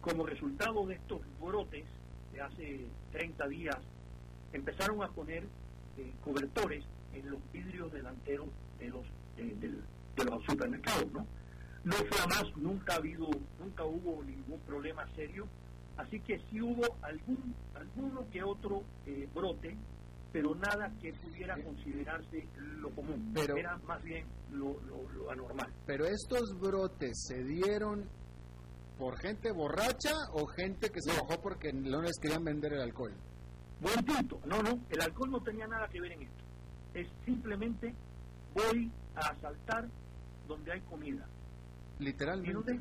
[0.00, 1.84] como resultado de estos brotes
[2.32, 3.76] de hace 30 días,
[4.52, 5.44] empezaron a poner
[6.22, 9.04] cobertores en los vidrios delanteros de los
[9.36, 11.26] de, los supermercados, ¿no?
[11.84, 15.46] No fue más, nunca ha habido, nunca hubo ningún problema serio,
[15.96, 19.76] así que sí hubo algún alguno que otro eh, brote,
[20.30, 22.46] pero nada que pudiera considerarse
[22.80, 25.72] lo común, pero, era más bien lo, lo, anormal.
[25.86, 28.04] Pero estos brotes se dieron
[29.00, 33.12] por gente borracha o gente que se bajó porque no les querían vender el alcohol.
[33.80, 34.38] Buen punto.
[34.44, 36.50] No, no, el alcohol no tenía nada que ver en esto
[36.94, 37.94] es simplemente
[38.54, 39.88] voy a asaltar
[40.46, 41.26] donde hay comida.
[41.98, 42.80] Literalmente.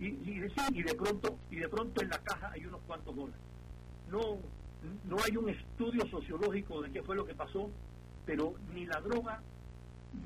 [0.00, 3.40] Y, y, y, de pronto y de pronto en la caja hay unos cuantos dólares.
[4.08, 4.38] No
[5.04, 7.68] no hay un estudio sociológico de qué fue lo que pasó,
[8.24, 9.42] pero ni la droga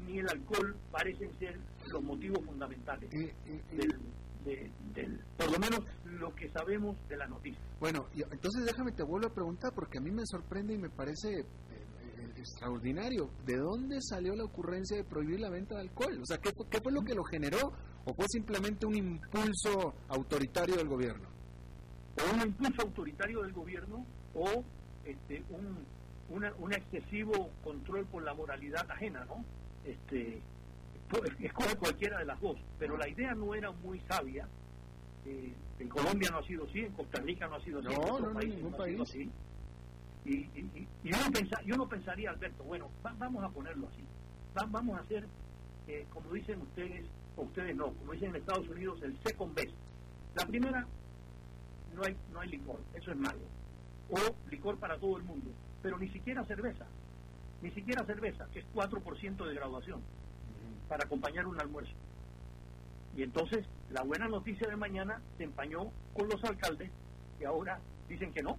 [0.06, 1.58] ni el alcohol parecen ser
[1.90, 3.98] los motivos fundamentales del,
[5.36, 7.60] por lo menos lo que sabemos de la noticia.
[7.80, 11.46] Bueno, entonces déjame te vuelvo a preguntar porque a mí me sorprende y me parece
[12.36, 13.30] extraordinario.
[13.46, 16.18] ¿De dónde salió la ocurrencia de prohibir la venta de alcohol?
[16.20, 17.72] O sea, ¿qué, qué fue lo que lo generó?
[18.04, 21.28] ¿O fue simplemente un impulso autoritario del gobierno?
[22.18, 24.64] O un impulso autoritario del gobierno o
[25.04, 25.78] este, un,
[26.58, 29.44] un excesivo control por la moralidad ajena, ¿no?
[29.84, 30.40] Este,
[31.40, 34.48] escoge cualquiera de las dos, pero la idea no era muy sabia.
[35.24, 38.20] Eh, en Colombia no ha sido así, en Costa Rica no ha sido así, no,
[38.20, 39.00] no, en ningún país.
[39.00, 39.30] Así.
[40.24, 44.04] Y, y, yo, no yo no pensaría, Alberto, bueno, vamos a ponerlo así.
[44.54, 45.26] vamos a hacer,
[45.88, 47.04] eh, como dicen ustedes,
[47.36, 49.74] o ustedes no, como dicen en Estados Unidos, el second best.
[50.36, 50.86] La primera,
[51.94, 53.40] no hay, no hay licor, eso es malo.
[54.10, 55.50] O licor para todo el mundo,
[55.82, 56.86] pero ni siquiera cerveza.
[57.60, 60.00] Ni siquiera cerveza, que es 4% de graduación,
[60.88, 61.94] para acompañar un almuerzo.
[63.16, 66.90] Y entonces, la buena noticia de mañana se empañó con los alcaldes,
[67.38, 67.78] que ahora
[68.08, 68.56] dicen que no,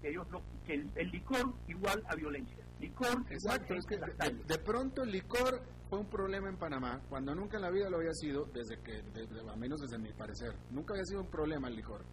[0.00, 2.64] que ellos no, que el, licor igual a violencia.
[2.78, 7.56] Licor Exacto, es que de, pronto el licor fue un problema en Panamá, cuando nunca
[7.56, 9.02] en la vida lo había sido, desde que,
[9.50, 12.04] a menos desde mi parecer, nunca había sido un problema el licor.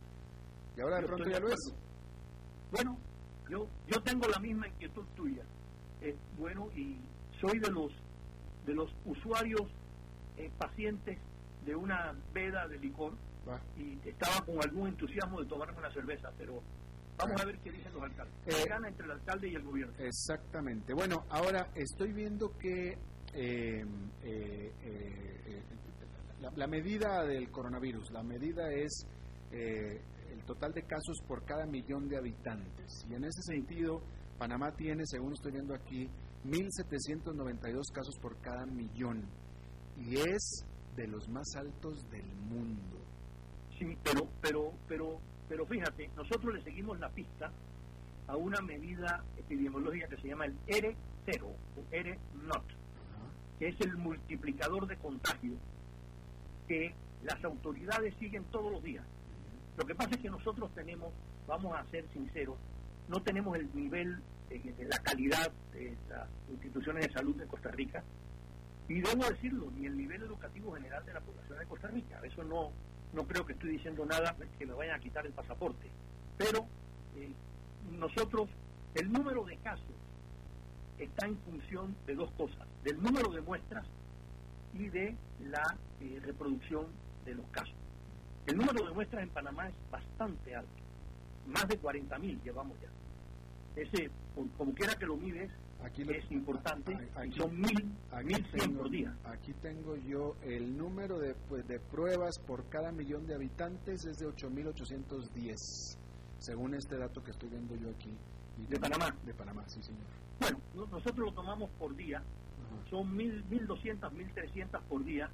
[0.75, 1.73] Y ahora de pronto ya lo es.
[2.71, 2.97] Bueno,
[3.49, 5.43] yo, yo tengo la misma inquietud tuya.
[6.39, 6.97] bueno, y
[7.39, 7.91] soy de los
[8.65, 9.61] de los usuarios
[10.37, 11.19] eh, pacientes
[11.65, 13.13] de una veda de licor
[13.77, 16.61] y estaba con algún entusiasmo de tomarme una cerveza, pero
[17.17, 18.33] vamos a ver qué dicen los alcaldes.
[18.47, 19.93] Eh, gana entre el alcalde y el gobierno.
[19.99, 20.93] Exactamente.
[20.93, 22.97] Bueno, ahora estoy viendo que eh,
[23.33, 23.85] eh,
[24.23, 25.63] eh, eh,
[26.41, 29.05] la, la medida del coronavirus, la medida es
[29.51, 30.01] eh,
[30.31, 33.05] el total de casos por cada millón de habitantes.
[33.09, 34.01] Y en ese sentido,
[34.37, 36.09] Panamá tiene, según estoy viendo aquí,
[36.45, 39.23] 1.792 casos por cada millón.
[39.97, 40.65] Y es
[40.95, 42.97] de los más altos del mundo.
[43.77, 47.51] Sí, pero, pero, pero, pero fíjate, nosotros le seguimos la pista
[48.27, 51.55] a una medida epidemiológica que se llama el R0 o
[51.91, 52.63] R not,
[53.59, 55.53] que es el multiplicador de contagio
[56.67, 59.05] que las autoridades siguen todos los días.
[59.77, 61.11] Lo que pasa es que nosotros tenemos,
[61.47, 62.57] vamos a ser sinceros,
[63.09, 64.21] no tenemos el nivel
[64.59, 68.03] de la calidad de las instituciones de salud de Costa Rica
[68.87, 72.19] y debo decirlo, ni el nivel educativo general de la población de Costa Rica.
[72.23, 72.71] Eso no,
[73.13, 75.89] no creo que estoy diciendo nada que me vayan a quitar el pasaporte.
[76.37, 76.67] Pero
[77.15, 77.31] eh,
[77.97, 78.49] nosotros,
[78.95, 79.85] el número de casos
[80.99, 83.85] está en función de dos cosas, del número de muestras
[84.73, 86.87] y de la eh, reproducción
[87.25, 87.75] de los casos.
[88.45, 90.69] El número de muestras en Panamá es bastante alto,
[91.47, 92.89] más de 40.000 llevamos ya.
[93.75, 94.09] Ese,
[94.57, 95.51] como quiera que lo mides,
[95.83, 98.89] Aquí lo- es importante a- a- y aquí- son mil, Aquí mil cien tengo, por
[98.89, 99.17] día.
[99.25, 104.17] aquí tengo yo el número de, pues, de pruebas por cada millón de habitantes es
[104.17, 105.97] de 8.810,
[106.39, 108.11] según este dato que estoy viendo yo aquí.
[108.57, 109.15] Y ¿De Panamá?
[109.25, 110.03] De Panamá, sí, señor.
[110.39, 112.89] Bueno, no- nosotros lo tomamos por día, Ajá.
[112.89, 115.29] son mil, 1.200, 1.300 por día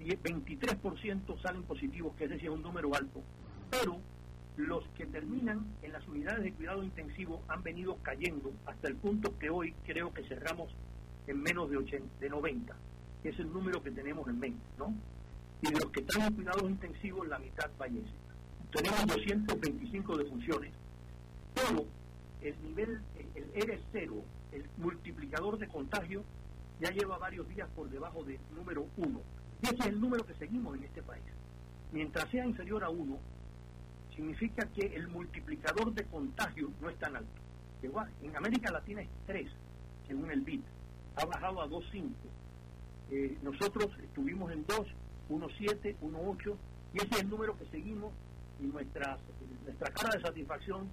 [0.00, 3.22] y el 23% salen positivos, que es decir, un número alto.
[3.70, 4.00] Pero
[4.56, 9.38] los que terminan en las unidades de cuidado intensivo han venido cayendo hasta el punto
[9.38, 10.74] que hoy creo que cerramos
[11.26, 12.74] en menos de, 80, de 90,
[13.22, 14.94] que es el número que tenemos en mente, ¿no?
[15.62, 18.10] Y de los que están en cuidados intensivos, la mitad fallece.
[18.72, 20.72] Tenemos 225 defunciones,
[21.54, 21.84] pero
[22.40, 23.00] el nivel,
[23.34, 26.24] el R0, el multiplicador de contagio,
[26.80, 29.20] ya lleva varios días por debajo del número 1.
[29.62, 31.24] Y ese es el número que seguimos en este país.
[31.92, 33.18] Mientras sea inferior a 1,
[34.16, 37.40] significa que el multiplicador de contagio no es tan alto.
[37.82, 39.46] Igual, en América Latina es 3,
[40.08, 40.62] según el BID.
[41.16, 42.10] Ha bajado a 2.5.
[43.10, 44.78] Eh, nosotros estuvimos en 2,
[45.28, 46.56] 1.7, 1.8,
[46.94, 48.12] y ese es el número que seguimos
[48.58, 49.18] y nuestra,
[49.64, 50.88] nuestra cara de satisfacción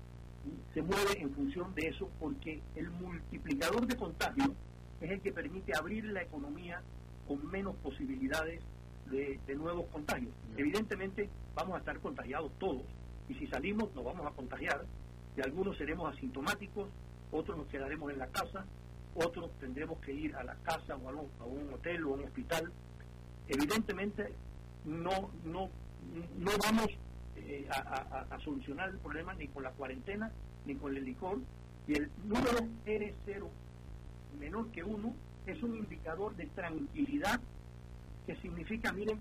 [0.74, 4.54] se mueve en función de eso, porque el multiplicador de contagio
[5.00, 6.82] es el que permite abrir la economía
[7.26, 8.62] con menos posibilidades
[9.10, 10.34] de, de nuevos contagios.
[10.58, 12.84] Evidentemente vamos a estar contagiados todos,
[13.34, 14.86] y si salimos nos vamos a contagiar,
[15.36, 16.90] y algunos seremos asintomáticos,
[17.32, 18.66] otros nos quedaremos en la casa,
[19.16, 22.18] otros tendremos que ir a la casa o a un, a un hotel o a
[22.18, 22.72] un hospital.
[23.48, 24.34] Evidentemente
[24.86, 25.70] no, no,
[26.40, 26.88] no vamos
[27.36, 30.32] eh, a, a- a solucionar el problema ni con la cuarentena
[30.66, 31.40] ni con el licor,
[31.88, 33.48] y el número R0
[34.40, 35.14] menor que 1
[35.48, 37.40] es un indicador de tranquilidad
[38.26, 39.20] que significa, miren,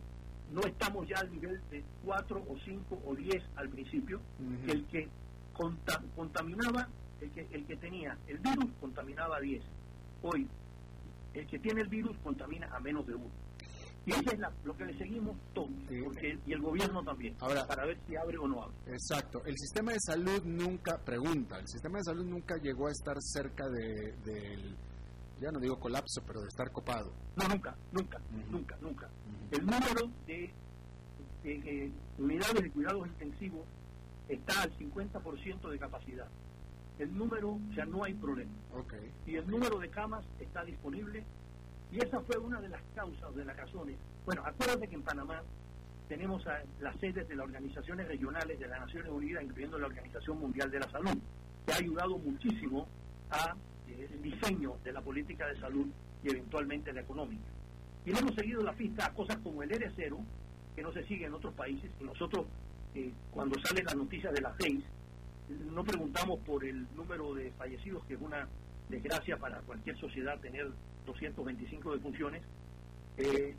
[0.53, 4.21] no estamos ya al nivel de 4 o 5 o 10 al principio,
[4.67, 5.09] que el que
[5.53, 6.89] conta- contaminaba,
[7.21, 9.63] el que, el que tenía el virus contaminaba a 10.
[10.23, 10.49] Hoy,
[11.35, 13.25] el que tiene el virus contamina a menos de 1.
[14.05, 16.01] Y eso es la- lo que le seguimos todos, Sí.
[16.03, 18.75] porque, y el gobierno también, Ahora- para ver si abre o no abre.
[18.87, 19.43] Exacto.
[19.45, 23.69] El sistema de salud nunca, pregunta, el sistema de salud nunca llegó a estar cerca
[23.69, 24.77] de, del,
[25.41, 27.13] ya no digo colapso, pero de estar copado.
[27.37, 28.19] No, nunca, nunca,
[28.51, 29.09] nunca, nunca.
[29.51, 30.53] El número de,
[31.43, 33.67] de, unidades de cuidados intensivos
[34.29, 36.29] está al 50% de capacidad.
[36.99, 38.53] El número, o sea, no hay problema.
[38.75, 38.95] Ok.
[39.27, 41.25] Y el número de camas está disponible.
[41.91, 43.97] Y esa fue una de las causas, de las razones.
[44.25, 45.43] Bueno, acuérdate que en Panamá
[46.09, 50.39] tenemos a- las sedes de las organizaciones regionales de las Naciones Unidas, incluyendo la Organización
[50.39, 51.19] Mundial de la Salud,
[51.67, 52.87] que ha ayudado muchísimo
[53.31, 53.55] a
[54.01, 55.87] el diseño de la política de salud
[56.23, 57.45] y eventualmente la económica.
[58.05, 60.19] Y le hemos seguido la pista a cosas como el R0,
[60.75, 62.47] que no se sigue en otros países, y nosotros,
[62.95, 64.83] eh, cuando salen las noticias de las seis,
[65.73, 68.49] no preguntamos por el número de fallecidos, que es una
[68.89, 70.71] desgracia para cualquier sociedad tener
[71.07, 72.43] 225 defunciones.
[73.19, 73.55] Eh,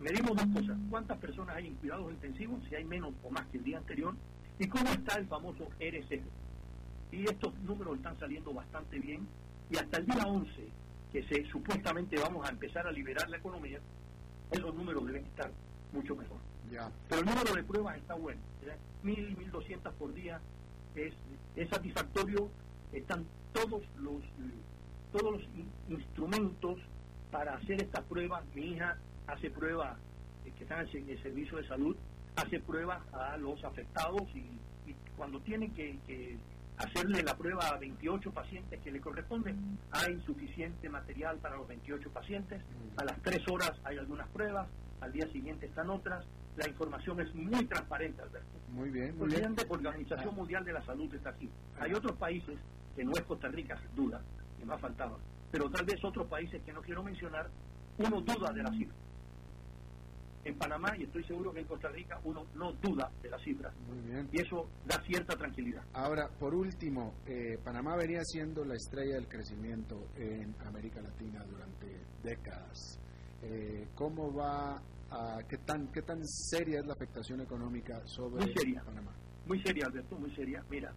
[0.00, 3.58] medimos dos cosas, cuántas personas hay en cuidados intensivos, si hay menos o más que
[3.58, 4.14] el día anterior,
[4.58, 6.22] y cómo está el famoso R0.
[7.10, 9.26] Y estos números están saliendo bastante bien,
[9.70, 10.68] y hasta el día 11,
[11.12, 13.78] que se supuestamente vamos a empezar a liberar la economía,
[14.50, 15.50] esos números deben estar
[15.92, 16.38] mucho mejor.
[16.70, 16.90] Ya.
[17.08, 18.40] Pero el número de pruebas está bueno.
[19.02, 20.40] Mil, mil doscientas por día
[20.94, 21.12] es,
[21.56, 22.48] es satisfactorio.
[22.92, 24.22] Están todos los
[25.10, 26.78] todos los in- instrumentos
[27.30, 28.96] para hacer estas pruebas, mi hija
[29.26, 29.98] hace pruebas
[30.46, 31.96] eh, que están en el servicio de salud,
[32.36, 34.44] hace pruebas a los afectados y,
[35.16, 36.36] cuando tiene que, que,
[36.82, 42.10] hacerle la prueba a 28 pacientes que le corresponden, hay suficiente material para los 28
[42.10, 42.62] pacientes,
[42.96, 44.68] a las 3 horas hay algunas pruebas,
[45.00, 46.24] al día siguiente están otras,
[46.56, 48.58] la información es muy transparente, Alberto.
[48.68, 49.54] Muy bien, muy bien.
[49.56, 50.34] La Organización.
[50.34, 51.48] Mundial de la Salud está aquí.
[51.80, 52.58] Hay otros países,
[52.94, 54.20] que no es Costa Rica, sin duda,
[54.58, 55.18] que más faltaba,
[55.50, 57.48] pero tal vez otros países que no quiero mencionar,
[57.98, 58.96] uno duda de la cifra.
[60.44, 63.72] En Panamá, y estoy seguro que en Costa Rica, uno no duda de las cifras.
[63.86, 64.28] Muy bien.
[64.32, 65.84] Y eso da cierta tranquilidad.
[65.92, 71.86] Ahora, por último, eh, Panamá venía siendo la estrella del crecimiento en América Latina durante
[72.24, 72.98] décadas.
[73.42, 74.82] Eh, ¿Cómo va
[75.48, 79.12] qué tan qué tan seria es la afectación económica sobre muy seria, Panamá.
[79.46, 80.64] Muy seria, Alberto, muy seria.
[80.70, 80.92] Mira,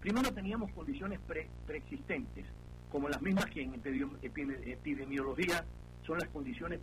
[0.00, 2.46] primero teníamos condiciones pre, preexistentes,
[2.90, 5.64] como las mismas que en epidemiología
[6.06, 6.80] son las condiciones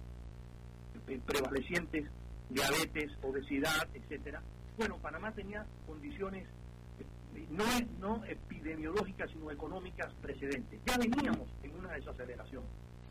[1.26, 2.05] prevalecientes,
[2.49, 4.41] diabetes, obesidad, etcétera.
[4.78, 6.47] Bueno, Panamá tenía condiciones
[7.36, 7.64] eh, no,
[7.99, 10.80] no epidemiológicas, sino económicas precedentes.
[10.86, 12.64] Ya veníamos en una desaceleración.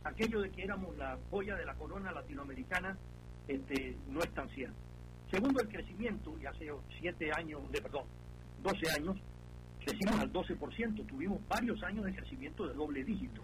[0.05, 2.97] Aquello de que éramos la joya de la corona latinoamericana
[3.49, 4.77] este, no es tan cierto.
[5.31, 6.71] Segundo, el crecimiento, y hace
[7.01, 8.05] siete años, de, perdón,
[8.63, 9.17] 12 años,
[9.85, 13.43] crecimos al 12%, tuvimos varios años de crecimiento de doble dígito,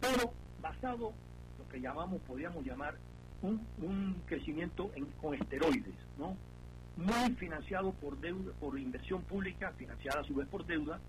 [0.00, 1.12] pero basado,
[1.58, 2.96] lo que llamamos, podríamos llamar,
[3.42, 4.90] un, crecimiento
[5.20, 6.36] con esteroides, ¿no?
[6.96, 11.00] Muy financiado por deuda, por inversión pública, financiada a su vez por deuda,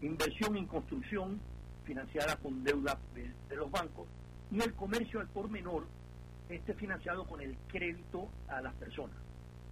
[0.00, 1.40] inversión en construcción,
[1.84, 4.06] financiada con deuda de los bancos,
[4.50, 5.86] y el comercio al por menor,
[6.48, 9.16] esté financiado con el crédito a las personas.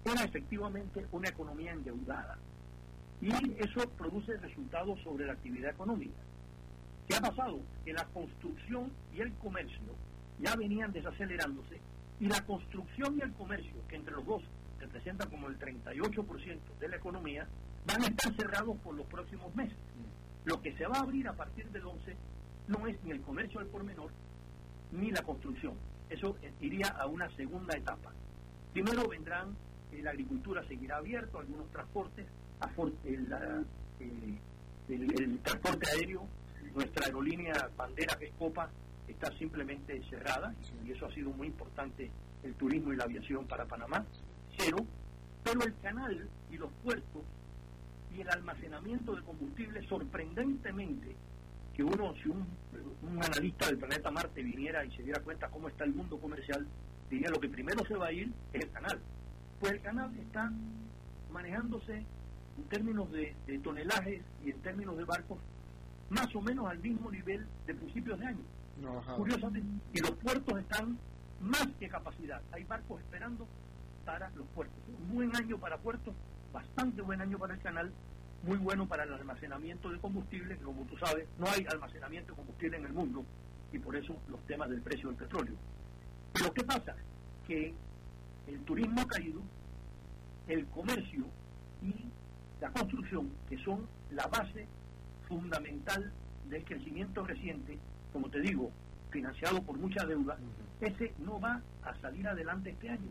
[0.05, 2.39] Era efectivamente una economía endeudada.
[3.21, 3.29] Y
[3.59, 6.19] eso produce resultados sobre la actividad económica.
[7.07, 7.61] ¿Qué ha pasado?
[7.85, 9.95] Que la construcción y el comercio
[10.41, 11.81] ya venían desacelerándose
[12.19, 14.43] y la construcción y el comercio, que entre los dos
[14.79, 17.47] representan como el 38% de la economía,
[17.87, 19.77] van a estar cerrados por los próximos meses.
[20.45, 22.17] Lo que se va a abrir a partir del 11
[22.69, 24.11] no es ni el comercio al por menor
[24.93, 25.75] ni la construcción
[26.11, 28.13] eso iría a una segunda etapa.
[28.73, 29.57] Primero vendrán,
[29.93, 32.27] eh, la agricultura seguirá abierto, algunos transportes,
[33.05, 33.33] el,
[34.89, 36.27] el, transporte aéreo,
[36.75, 38.69] nuestra aerolínea bandera que es Copa
[39.11, 40.55] está simplemente cerrada
[40.85, 42.11] y eso ha sido muy importante
[42.43, 44.05] el turismo y la aviación para Panamá,
[44.57, 44.79] cero,
[45.45, 47.23] pero el canal y los puertos
[48.15, 51.17] y el almacenamiento de combustible sorprendentemente
[51.75, 52.47] que uno, si un,
[53.23, 56.67] analista del planeta Marte viniera y se diera cuenta cómo está el mundo comercial,
[57.09, 58.99] diría lo que primero se va a ir es el canal.
[59.59, 60.51] Pues el canal está
[61.31, 62.05] manejándose
[62.57, 65.39] en términos de, tonelajes y en términos de barcos
[66.09, 68.45] más o menos al mismo nivel de principios de año.
[69.17, 70.99] Curiosamente, y los puertos están
[71.41, 72.41] más que capacidad.
[72.53, 73.47] Hay barcos esperando
[74.05, 74.77] para los puertos.
[74.89, 76.15] Un buen año para puertos,
[76.53, 77.93] bastante buen año para el canal
[78.43, 82.79] muy bueno para el almacenamiento de combustible, como tú sabes, no hay almacenamiento de combustible
[82.79, 83.25] en el mundo
[83.73, 85.55] y por eso los temas del precio del petróleo.
[86.33, 86.97] Pero ¿qué pasa?
[87.47, 87.75] Que
[88.47, 89.43] el turismo ha caído,
[90.49, 91.27] el comercio
[91.83, 91.95] y
[92.61, 94.67] la construcción, que son la base
[95.29, 96.13] fundamental
[96.49, 97.79] del crecimiento reciente,
[98.13, 98.71] como te digo,
[99.11, 100.39] financiado por mucha deuda,
[100.81, 103.11] ese no va a salir adelante este año.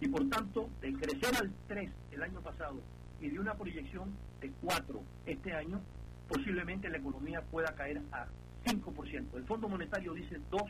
[0.00, 2.80] Y por tanto, de crecer al 3 el año pasado
[3.20, 4.10] y de una proyección
[4.40, 5.80] de 4 este año,
[6.28, 8.26] posiblemente la economía pueda caer a
[8.64, 9.36] 5%.
[9.36, 10.62] El Fondo Monetario dice 2,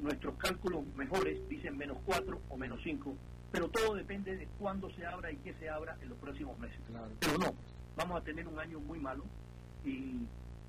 [0.00, 3.14] nuestros cálculos mejores dicen menos 4 o menos 5,
[3.52, 6.78] pero todo depende de cuándo se abra y qué se abra en los próximos meses.
[7.18, 7.54] Pero no,
[7.96, 9.24] vamos a tener un año muy malo
[9.84, 10.20] y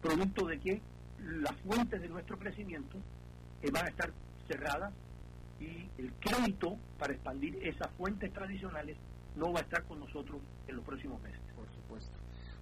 [0.02, 0.82] producto de que
[1.24, 2.98] las fuentes de nuestro crecimiento
[3.62, 4.12] eh, van a estar
[4.48, 4.94] cerradas
[5.60, 8.98] y el crédito para expandir esas fuentes tradicionales
[9.36, 11.40] no va a estar con nosotros en los próximos meses.
[11.56, 12.18] Por supuesto.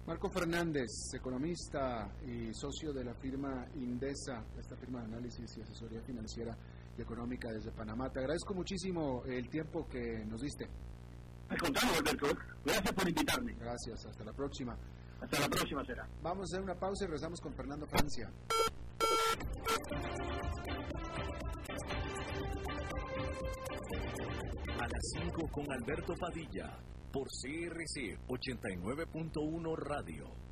[0.06, 6.00] Marco Fernández, economista y socio de la firma Indesa, esta firma de análisis y asesoría
[6.02, 6.56] financiera
[6.96, 8.10] y económica desde Panamá.
[8.10, 10.68] Te agradezco muchísimo el tiempo que nos diste.
[11.48, 12.26] Al contrario, Alberto.
[12.64, 13.54] Gracias por invitarme.
[13.54, 14.06] Gracias.
[14.06, 14.76] Hasta la próxima.
[15.20, 16.08] Hasta la próxima será.
[16.22, 18.30] Vamos a hacer una pausa y regresamos con Fernando Francia.
[24.78, 26.78] A las 5 con Alberto Padilla,
[27.12, 30.49] por CRC 89.1 Radio.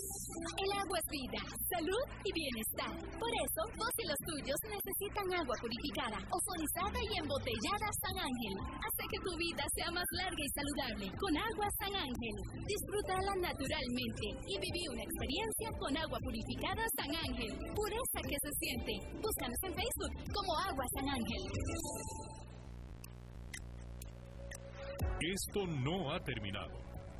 [0.00, 2.92] El agua es vida, salud y bienestar.
[3.18, 8.54] Por eso, vos y los tuyos necesitan agua purificada, ozonizada y embotellada San Ángel.
[8.80, 12.36] Hace que tu vida sea más larga y saludable con agua San Ángel.
[12.64, 17.52] Disfrútala naturalmente y viví una experiencia con agua purificada San Ángel.
[17.76, 18.92] Pureza que se siente.
[19.20, 21.42] Búscanos en Facebook como Agua San Ángel.
[25.20, 26.89] Esto no ha terminado.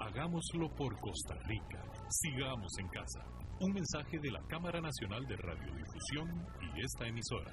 [0.00, 1.84] Hagámoslo por Costa Rica.
[2.08, 3.20] Sigamos en casa.
[3.60, 7.52] Un mensaje de la Cámara Nacional de Radiodifusión y esta emisora.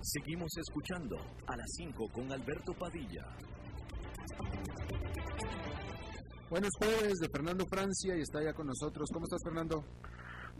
[0.00, 1.16] Seguimos escuchando
[1.46, 3.26] a las 5 con Alberto Padilla.
[6.48, 9.10] Buenos jueves de Fernando Francia y está ya con nosotros.
[9.12, 9.84] ¿Cómo estás, Fernando?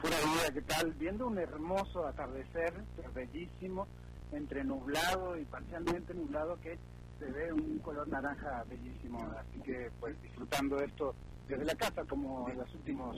[0.02, 0.92] Pura vida, ¿qué tal?
[0.92, 3.88] Viendo un hermoso atardecer, bellísimo,
[4.32, 6.78] entre nublado y parcialmente nublado, que
[7.18, 9.18] se ve un color naranja bellísimo.
[9.38, 11.14] Así que, pues, disfrutando esto
[11.48, 13.16] desde la casa, como en los últimos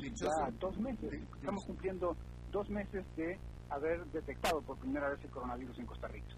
[0.59, 1.23] dos meses.
[1.39, 2.17] Estamos cumpliendo
[2.53, 6.35] dos meses de haber detectado por primera vez el coronavirus en Costa Rica.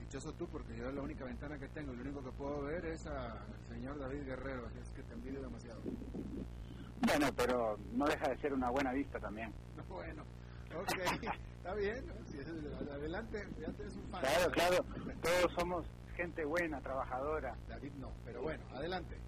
[0.00, 3.06] Dichoso tú, porque yo la única ventana que tengo, lo único que puedo ver es
[3.06, 3.38] al
[3.68, 5.80] señor David Guerrero, así es que te envidio demasiado.
[7.00, 9.52] Bueno, pero no deja de ser una buena vista también.
[9.88, 10.22] bueno,
[10.74, 11.22] ok,
[11.56, 12.48] está bien, si es,
[12.90, 14.20] adelante, ya tienes un fan.
[14.20, 14.84] Claro, claro,
[15.22, 15.86] todos somos
[16.16, 17.56] gente buena, trabajadora.
[17.68, 19.18] David no, pero bueno, adelante.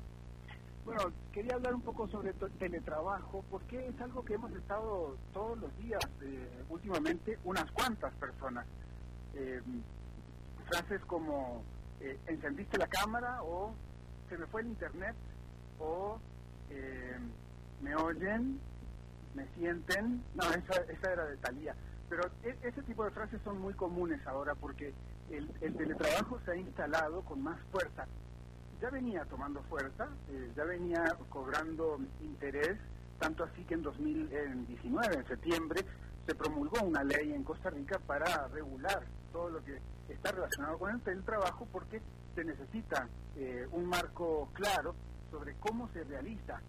[0.88, 5.76] Bueno, quería hablar un poco sobre teletrabajo, porque es algo que hemos estado todos los
[5.76, 8.64] días, eh, últimamente, unas cuantas personas.
[9.34, 9.60] Eh,
[10.66, 11.62] frases como,
[12.00, 13.74] eh, encendiste la cámara, o
[14.30, 15.14] se me fue el internet,
[15.78, 16.18] o
[17.82, 18.58] me oyen,
[19.34, 20.24] me sienten.
[20.34, 21.74] No, esa, esa era de Talía.
[22.08, 24.94] Pero e, ese tipo de frases son muy comunes ahora porque
[25.28, 28.06] el, el teletrabajo se ha instalado con más fuerza
[28.80, 32.78] ya venía tomando fuerza, eh, ya venía cobrando interés,
[33.18, 35.84] tanto así que en 2019, en septiembre,
[36.26, 39.02] se promulgó una ley en Costa Rica para regular
[39.32, 42.00] todo lo que está relacionado con el teletrabajo porque
[42.34, 44.94] se necesita eh, un marco claro
[45.30, 46.60] sobre cómo se realiza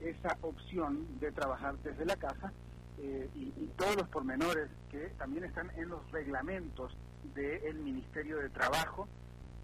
[0.00, 2.52] esa opción de trabajar desde la casa
[2.98, 6.96] eh, y, todos los pormenores que también están en los reglamentos
[7.34, 9.08] del Ministerio de Trabajo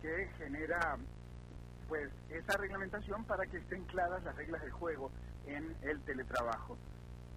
[0.02, 0.98] que genera
[1.90, 5.10] pues esa reglamentación para que estén claras las reglas de juego
[5.44, 6.78] en el teletrabajo.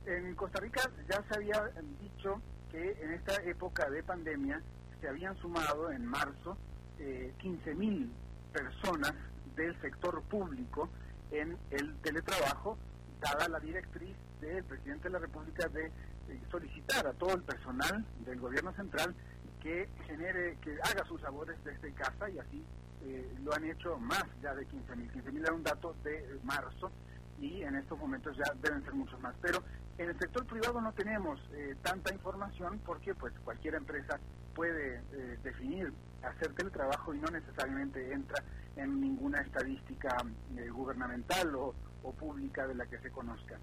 [0.05, 2.39] En Costa Rica ya se había dicho
[2.69, 4.61] que en esta época de pandemia
[5.01, 6.55] se habían sumado en marzo
[6.99, 8.07] eh, 15.000
[8.53, 9.15] personas
[9.55, 10.87] del sector público
[11.31, 12.77] en el teletrabajo,
[13.21, 18.05] dada la directriz del presidente de la República de eh, solicitar a todo el personal
[18.23, 19.15] del gobierno central
[19.59, 22.63] que genere, que haga sus labores desde casa y así
[23.05, 25.11] eh, lo han hecho más ya de 15.000.
[25.11, 26.91] 15.000 era un dato de marzo
[27.39, 29.35] y en estos momentos ya deben ser muchos más.
[29.41, 29.63] Pero
[29.97, 34.19] en el sector privado no tenemos eh, tanta información porque pues cualquier empresa
[34.55, 35.93] puede eh, definir
[36.23, 38.43] hacer teletrabajo y no necesariamente entra
[38.75, 40.15] en ninguna estadística
[40.57, 41.75] eh, gubernamental o,
[42.19, 43.57] pública de la que se conozca.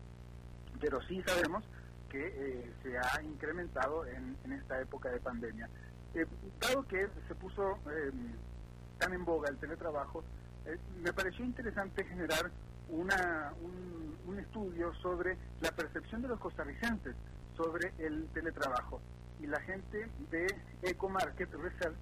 [0.80, 1.62] Pero sí sabemos
[2.08, 5.68] que se ha incrementado en, en, esta época de pandemia.
[6.58, 7.78] dado que se puso
[9.00, 10.22] tan en boga el teletrabajo,
[11.02, 12.50] me pareció interesante generar
[12.90, 13.52] una,
[14.26, 17.16] un, estudio sobre la percepción de los costarricenses
[17.56, 19.00] sobre el teletrabajo.
[19.40, 20.46] Y la gente de
[20.82, 21.98] EcoMarket Research,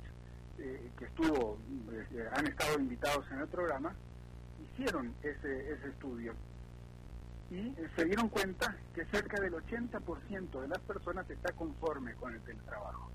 [0.59, 1.59] eh, que estuvo,
[1.91, 3.95] eh, han estado invitados en el programa,
[4.73, 6.35] hicieron ese, ese estudio.
[7.51, 12.41] Y se dieron cuenta que cerca del 80% de las personas está conforme con el
[12.43, 13.11] teletrabajo.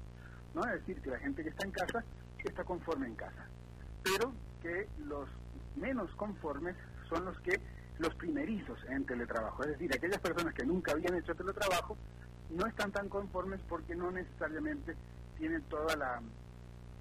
[0.55, 0.65] ¿no?
[0.65, 2.03] Es decir, que la gente que está en casa
[2.43, 3.47] está conforme en casa.
[4.04, 5.30] Pero que los
[5.76, 6.76] menos conformes
[7.10, 7.60] son los que
[7.99, 11.95] los primerizos en teletrabajo, es decir, aquellas personas que nunca habían hecho teletrabajo
[12.49, 14.95] no están tan conformes porque no necesariamente
[15.38, 16.22] tienen toda la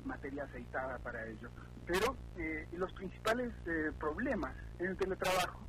[0.05, 1.49] materia aceitada para ello.
[1.87, 5.61] Pero eh, los principales eh, problemas en el teletrabajo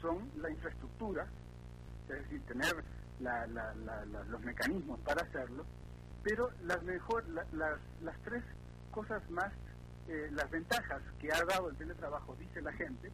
[0.00, 1.26] son la infraestructura,
[2.08, 2.84] es decir, tener
[4.28, 5.64] los mecanismos para hacerlo,
[6.22, 8.42] pero las, mejor, las, las tres
[8.90, 9.52] cosas más,
[10.08, 13.10] eh, las ventajas que ha dado el teletrabajo, dice la gente,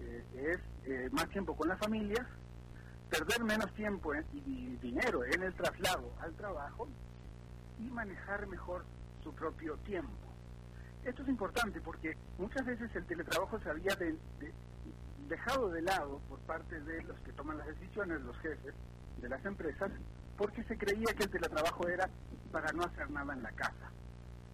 [0.00, 2.26] eh, es eh, más tiempo con la familia,
[3.10, 6.88] perder menos tiempo y dinero en el traslado al trabajo
[7.78, 8.84] y manejar mejor
[9.22, 10.28] su propio tiempo.
[11.04, 13.96] Esto es importante porque muchas veces el teletrabajo se había
[15.28, 18.74] dejado de lado por parte de los que toman las decisiones, los jefes
[19.20, 19.90] de las empresas,
[20.36, 22.08] porque se creía que el teletrabajo era
[22.52, 23.90] para no hacer nada en la casa.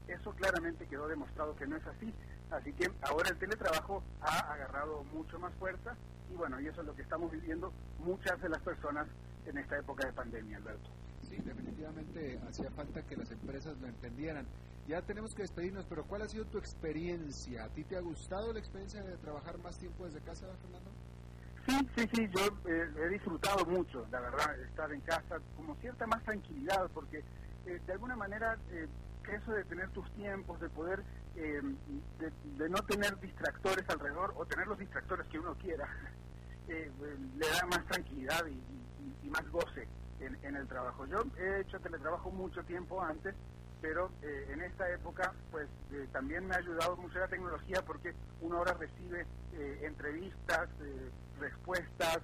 [0.09, 2.13] Eso claramente quedó demostrado que no es así.
[2.51, 5.97] Así que ahora el teletrabajo ha agarrado mucho más fuerza
[6.31, 9.07] y bueno, y eso es lo que estamos viviendo muchas de las personas
[9.47, 10.91] en esta época de pandemia, Alberto.
[11.23, 14.47] Sí, definitivamente hacía falta que las empresas lo entendieran.
[14.87, 17.65] Ya tenemos que despedirnos, pero ¿cuál ha sido tu experiencia?
[17.65, 20.91] ¿A ti te ha gustado la experiencia de trabajar más tiempo desde casa, Fernando?
[21.67, 26.07] Sí, sí, sí, yo eh, he disfrutado mucho, la verdad, estar en casa, como cierta
[26.07, 27.25] más tranquilidad, porque
[27.65, 28.87] eh, de alguna manera eh,
[29.29, 31.03] eso de tener tus tiempos, de poder,
[31.37, 31.61] eh,
[32.19, 35.89] de, no tener distractores alrededor o tener los distractores que uno quiera,
[36.69, 36.91] eh,
[37.37, 38.61] le da más tranquilidad y,
[39.29, 39.89] más goce
[40.21, 41.07] en, el trabajo.
[41.07, 43.35] Yo he hecho teletrabajo mucho tiempo antes,
[43.81, 45.69] pero eh, en esta época pues
[46.13, 49.27] también me ha ayudado mucho la tecnología porque uno ahora recibe
[49.83, 50.69] entrevistas,
[51.41, 52.21] respuestas,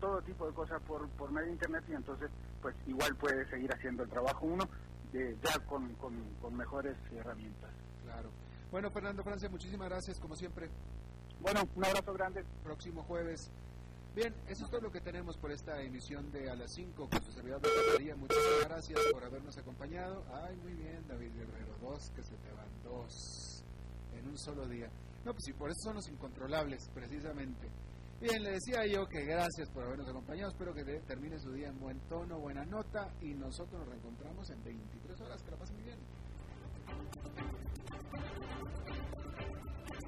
[0.00, 2.30] todo tipo de cosas por, por medio de internet y entonces
[2.60, 4.68] pues igual puede seguir haciendo el trabajo uno
[5.12, 7.70] ya con, con, mejores herramientas.
[8.02, 8.30] Claro.
[8.70, 10.68] Bueno, Fernando Francia, muchísimas gracias, como siempre.
[11.40, 12.44] Bueno, un abrazo grande.
[12.62, 13.50] Próximo jueves.
[14.14, 17.24] Bien, eso es todo lo que tenemos por esta emisión de A las 5 con
[17.24, 18.16] su servidor de María.
[18.16, 20.24] Muchísimas gracias por habernos acompañado.
[20.32, 21.76] Ay, muy bien, David Guerrero.
[21.80, 23.64] Dos que se te van, dos
[24.18, 24.90] en un solo día.
[25.24, 27.68] No, pues sí, por eso son los incontrolables, precisamente.
[28.20, 30.50] Bien, le decía yo que gracias por habernos acompañado.
[30.50, 33.08] Espero que termine su día en buen tono, buena nota.
[33.22, 35.42] Y nosotros nos reencontramos en 23 horas.
[35.42, 35.98] Que la pasen muy bien.